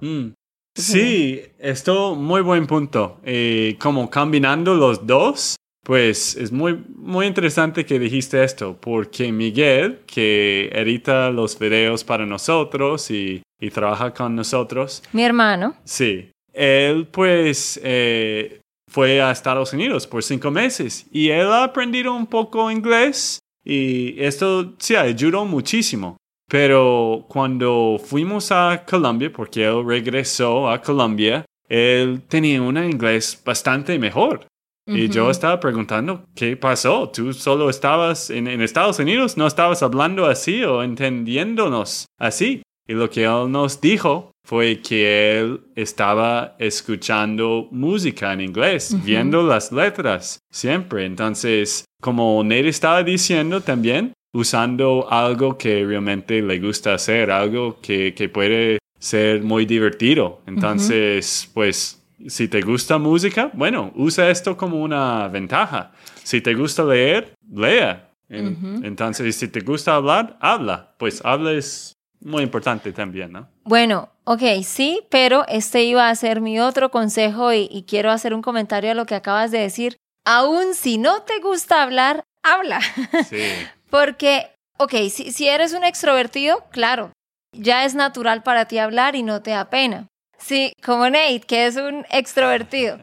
Mm. 0.00 0.32
Sí, 0.76 1.40
esto 1.58 2.14
muy 2.14 2.40
buen 2.42 2.66
punto. 2.66 3.20
Eh, 3.22 3.76
como 3.80 4.10
combinando 4.10 4.74
los 4.74 5.06
dos, 5.06 5.56
pues 5.84 6.34
es 6.34 6.50
muy, 6.50 6.82
muy 6.96 7.26
interesante 7.26 7.84
que 7.86 7.98
dijiste 7.98 8.42
esto, 8.42 8.76
porque 8.80 9.30
Miguel, 9.30 10.00
que 10.06 10.70
edita 10.72 11.30
los 11.30 11.56
videos 11.58 12.02
para 12.02 12.26
nosotros 12.26 13.10
y, 13.10 13.42
y 13.60 13.70
trabaja 13.70 14.12
con 14.12 14.34
nosotros, 14.34 15.02
Mi 15.12 15.22
hermano. 15.22 15.76
sí, 15.84 16.30
él 16.52 17.06
pues 17.10 17.78
eh, 17.84 18.60
fue 18.90 19.20
a 19.20 19.30
Estados 19.30 19.72
Unidos 19.72 20.06
por 20.06 20.22
cinco 20.22 20.50
meses 20.50 21.06
y 21.12 21.28
él 21.28 21.48
ha 21.48 21.64
aprendido 21.64 22.14
un 22.14 22.26
poco 22.26 22.70
inglés 22.70 23.38
y 23.64 24.20
esto 24.22 24.74
sí 24.78 24.96
ayudó 24.96 25.44
muchísimo. 25.44 26.16
Pero 26.48 27.24
cuando 27.28 27.98
fuimos 28.02 28.52
a 28.52 28.84
Colombia, 28.86 29.32
porque 29.32 29.64
él 29.64 29.82
regresó 29.86 30.68
a 30.70 30.80
Colombia, 30.80 31.44
él 31.68 32.20
tenía 32.28 32.60
un 32.60 32.76
inglés 32.76 33.40
bastante 33.44 33.98
mejor. 33.98 34.46
Y 34.86 35.08
yo 35.08 35.30
estaba 35.30 35.60
preguntando, 35.60 36.26
¿qué 36.34 36.56
pasó? 36.56 37.08
¿Tú 37.08 37.32
solo 37.32 37.70
estabas 37.70 38.28
en, 38.28 38.46
en 38.46 38.60
Estados 38.60 38.98
Unidos? 38.98 39.36
¿No 39.36 39.46
estabas 39.46 39.82
hablando 39.82 40.26
así 40.26 40.62
o 40.62 40.82
entendiéndonos 40.82 42.06
así? 42.18 42.62
Y 42.86 42.92
lo 42.92 43.08
que 43.08 43.24
él 43.24 43.50
nos 43.50 43.80
dijo 43.80 44.30
fue 44.46 44.82
que 44.82 45.38
él 45.38 45.60
estaba 45.74 46.54
escuchando 46.58 47.68
música 47.70 48.32
en 48.34 48.42
inglés, 48.42 48.94
viendo 49.02 49.42
las 49.42 49.72
letras 49.72 50.38
siempre. 50.52 51.06
Entonces, 51.06 51.86
como 52.02 52.42
Nate 52.44 52.68
estaba 52.68 53.02
diciendo 53.02 53.62
también, 53.62 54.12
usando 54.34 55.10
algo 55.10 55.56
que 55.56 55.82
realmente 55.86 56.42
le 56.42 56.58
gusta 56.58 56.92
hacer, 56.92 57.30
algo 57.30 57.78
que, 57.80 58.12
que 58.14 58.28
puede 58.28 58.78
ser 58.98 59.42
muy 59.42 59.64
divertido. 59.64 60.42
Entonces, 60.46 61.50
pues, 61.54 62.03
si 62.28 62.48
te 62.48 62.60
gusta 62.60 62.98
música, 62.98 63.50
bueno, 63.54 63.92
usa 63.94 64.30
esto 64.30 64.56
como 64.56 64.80
una 64.82 65.28
ventaja. 65.28 65.92
Si 66.22 66.40
te 66.40 66.54
gusta 66.54 66.84
leer, 66.84 67.34
lea. 67.52 68.10
En- 68.28 68.48
Ujú. 68.52 68.84
Entonces, 68.86 69.36
si 69.36 69.48
te 69.48 69.60
gusta 69.60 69.94
hablar, 69.94 70.36
habla. 70.40 70.94
Pues 70.98 71.20
habla 71.24 71.52
es 71.52 71.92
muy 72.20 72.42
importante 72.42 72.92
también, 72.92 73.32
¿no? 73.32 73.48
Bueno, 73.64 74.08
ok, 74.24 74.42
sí, 74.64 75.02
pero 75.10 75.44
este 75.46 75.84
iba 75.84 76.08
a 76.08 76.14
ser 76.14 76.40
mi 76.40 76.58
otro 76.58 76.90
consejo 76.90 77.52
y, 77.52 77.68
y 77.70 77.82
quiero 77.84 78.10
hacer 78.10 78.32
un 78.34 78.40
comentario 78.42 78.90
a 78.90 78.94
lo 78.94 79.04
que 79.04 79.14
acabas 79.14 79.50
de 79.50 79.58
decir. 79.58 79.96
Aún 80.24 80.74
si 80.74 80.96
no 80.96 81.20
te 81.22 81.38
gusta 81.40 81.82
hablar, 81.82 82.24
habla. 82.42 82.80
Sí. 83.28 83.42
Porque, 83.90 84.50
ok, 84.78 84.92
si, 85.10 85.30
si 85.32 85.46
eres 85.48 85.72
un 85.74 85.84
extrovertido, 85.84 86.64
claro, 86.70 87.12
ya 87.52 87.84
es 87.84 87.94
natural 87.94 88.42
para 88.42 88.64
ti 88.64 88.78
hablar 88.78 89.14
y 89.16 89.22
no 89.22 89.42
te 89.42 89.50
da 89.52 89.68
pena. 89.70 90.06
Sí, 90.38 90.72
como 90.84 91.08
Nate, 91.08 91.40
que 91.40 91.66
es 91.66 91.76
un 91.76 92.04
extrovertido. 92.10 92.98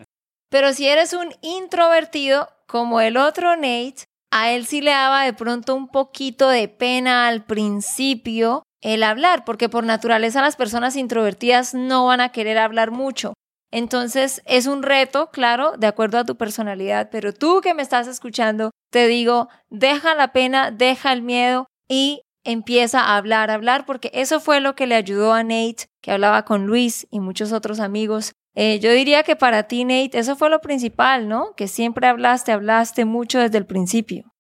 Pero 0.50 0.74
si 0.74 0.88
eres 0.88 1.14
un 1.14 1.34
introvertido, 1.42 2.50
como 2.68 3.02
el 3.02 3.18
otro 3.18 3.56
Nate, 3.56 4.06
a 4.32 4.52
él 4.52 4.66
sí 4.66 4.82
le 4.82 4.92
daba 4.92 5.24
de 5.24 5.34
pronto 5.34 5.76
un 5.76 5.88
poquito 5.88 6.50
de 6.50 6.68
pena 6.68 7.28
al 7.28 7.44
principio 7.44 8.64
el 8.82 9.04
hablar, 9.04 9.46
porque 9.46 9.70
por 9.70 9.84
naturaleza 9.84 10.42
las 10.42 10.56
personas 10.56 10.96
introvertidas 10.96 11.74
no 11.74 12.06
van 12.06 12.22
a 12.22 12.30
querer 12.30 12.58
hablar 12.58 12.92
mucho. 12.92 13.34
Entonces 13.72 14.42
es 14.46 14.68
un 14.68 14.84
reto, 14.84 15.30
claro, 15.32 15.74
de 15.78 15.88
acuerdo 15.88 16.18
a 16.18 16.26
tu 16.26 16.36
personalidad, 16.36 17.10
pero 17.12 17.34
tú 17.34 17.62
que 17.62 17.74
me 17.74 17.82
estás 17.82 18.08
escuchando, 18.08 18.72
te 18.92 19.08
digo, 19.08 19.50
deja 19.70 20.16
la 20.16 20.34
pena, 20.34 20.72
deja 20.72 21.14
el 21.14 21.22
miedo 21.22 21.68
y 21.88 22.22
empieza 22.44 23.02
a 23.02 23.18
hablar, 23.18 23.52
hablar, 23.52 23.86
porque 23.86 24.12
eso 24.14 24.40
fue 24.40 24.60
lo 24.60 24.76
que 24.76 24.88
le 24.88 24.96
ayudó 24.96 25.34
a 25.34 25.44
Nate, 25.44 25.90
que 26.02 26.12
hablaba 26.12 26.46
con 26.46 26.66
Luis 26.66 27.08
y 27.12 27.20
muchos 27.20 27.52
otros 27.52 27.80
amigos. 27.80 28.34
Eh, 28.54 28.80
yo 28.80 28.92
diría 28.92 29.24
que 29.24 29.36
para 29.36 29.64
ti, 29.64 29.86
Nate, 29.86 30.20
eso 30.20 30.36
fue 30.36 30.50
lo 30.50 30.60
principal, 30.60 31.28
¿no? 31.28 31.54
Que 31.56 31.68
siempre 31.68 32.08
hablaste, 32.08 32.52
hablaste 32.52 33.06
mucho 33.06 33.40
desde 33.40 33.58
el 33.58 33.66
principio. 33.66 34.32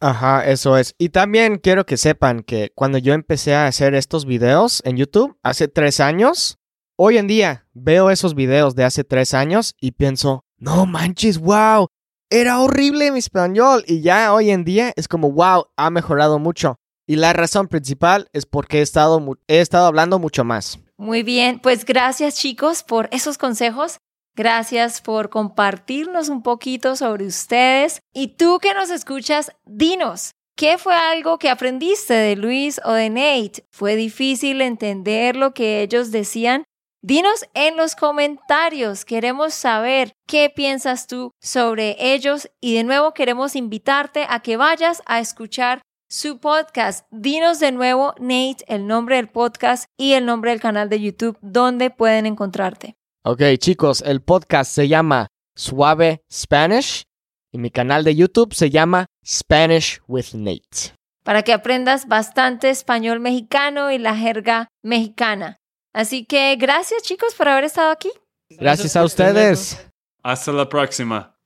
Ajá, 0.00 0.46
eso 0.46 0.78
es. 0.78 0.94
Y 0.98 1.10
también 1.10 1.58
quiero 1.58 1.84
que 1.84 1.98
sepan 1.98 2.42
que 2.42 2.72
cuando 2.74 2.96
yo 2.98 3.12
empecé 3.12 3.54
a 3.54 3.66
hacer 3.66 3.94
estos 3.94 4.24
videos 4.24 4.82
en 4.86 4.96
YouTube 4.96 5.36
hace 5.42 5.68
tres 5.68 6.00
años, 6.00 6.58
hoy 6.96 7.18
en 7.18 7.26
día 7.26 7.68
veo 7.74 8.10
esos 8.10 8.34
videos 8.34 8.74
de 8.74 8.84
hace 8.84 9.04
tres 9.04 9.34
años 9.34 9.74
y 9.78 9.92
pienso, 9.92 10.46
no 10.56 10.86
manches, 10.86 11.38
wow, 11.38 11.88
era 12.30 12.60
horrible 12.60 13.12
mi 13.12 13.18
español. 13.18 13.84
Y 13.86 14.00
ya 14.00 14.32
hoy 14.32 14.50
en 14.50 14.64
día 14.64 14.92
es 14.96 15.06
como, 15.06 15.30
wow, 15.32 15.66
ha 15.76 15.90
mejorado 15.90 16.38
mucho. 16.38 16.79
Y 17.10 17.16
la 17.16 17.32
razón 17.32 17.66
principal 17.66 18.28
es 18.32 18.46
porque 18.46 18.78
he 18.78 18.82
estado, 18.82 19.20
he 19.48 19.58
estado 19.58 19.86
hablando 19.86 20.20
mucho 20.20 20.44
más. 20.44 20.78
Muy 20.96 21.24
bien, 21.24 21.58
pues 21.58 21.84
gracias 21.84 22.36
chicos 22.36 22.84
por 22.84 23.08
esos 23.10 23.36
consejos. 23.36 23.98
Gracias 24.36 25.00
por 25.00 25.28
compartirnos 25.28 26.28
un 26.28 26.44
poquito 26.44 26.94
sobre 26.94 27.26
ustedes. 27.26 27.98
Y 28.14 28.36
tú 28.36 28.60
que 28.60 28.74
nos 28.74 28.90
escuchas, 28.90 29.50
dinos, 29.66 30.30
¿qué 30.54 30.78
fue 30.78 30.94
algo 30.94 31.40
que 31.40 31.50
aprendiste 31.50 32.14
de 32.14 32.36
Luis 32.36 32.80
o 32.84 32.92
de 32.92 33.10
Nate? 33.10 33.64
¿Fue 33.72 33.96
difícil 33.96 34.60
entender 34.60 35.34
lo 35.34 35.52
que 35.52 35.82
ellos 35.82 36.12
decían? 36.12 36.62
Dinos 37.02 37.44
en 37.54 37.76
los 37.76 37.96
comentarios, 37.96 39.04
queremos 39.04 39.54
saber 39.54 40.12
qué 40.28 40.48
piensas 40.48 41.08
tú 41.08 41.32
sobre 41.40 41.96
ellos 41.98 42.48
y 42.60 42.76
de 42.76 42.84
nuevo 42.84 43.14
queremos 43.14 43.56
invitarte 43.56 44.26
a 44.28 44.38
que 44.38 44.56
vayas 44.56 45.02
a 45.06 45.18
escuchar 45.18 45.82
su 46.10 46.38
podcast. 46.38 47.06
Dinos 47.10 47.60
de 47.60 47.70
nuevo, 47.72 48.14
Nate, 48.18 48.64
el 48.66 48.86
nombre 48.86 49.16
del 49.16 49.28
podcast 49.28 49.84
y 49.96 50.14
el 50.14 50.26
nombre 50.26 50.50
del 50.50 50.60
canal 50.60 50.88
de 50.88 51.00
YouTube 51.00 51.38
donde 51.40 51.90
pueden 51.90 52.26
encontrarte. 52.26 52.96
Ok, 53.24 53.42
chicos, 53.58 54.02
el 54.04 54.20
podcast 54.20 54.72
se 54.72 54.88
llama 54.88 55.28
Suave 55.54 56.22
Spanish 56.30 57.04
y 57.52 57.58
mi 57.58 57.70
canal 57.70 58.02
de 58.02 58.16
YouTube 58.16 58.54
se 58.54 58.70
llama 58.70 59.06
Spanish 59.24 60.00
with 60.08 60.34
Nate. 60.34 60.94
para 61.22 61.42
que 61.42 61.52
aprendas 61.52 62.08
bastante 62.08 62.70
español 62.70 63.20
mexicano 63.20 63.92
y 63.92 63.98
la 63.98 64.16
jerga 64.16 64.68
mexicana. 64.82 65.58
Así 65.92 66.24
que 66.24 66.56
gracias 66.56 67.02
chicos 67.02 67.34
por 67.34 67.46
haber 67.48 67.64
estado 67.64 67.90
aquí. 67.90 68.10
Gracias 68.48 68.96
a 68.96 69.04
ustedes. 69.04 69.86
Hasta 70.22 70.50
la 70.50 70.68
próxima. 70.68 71.36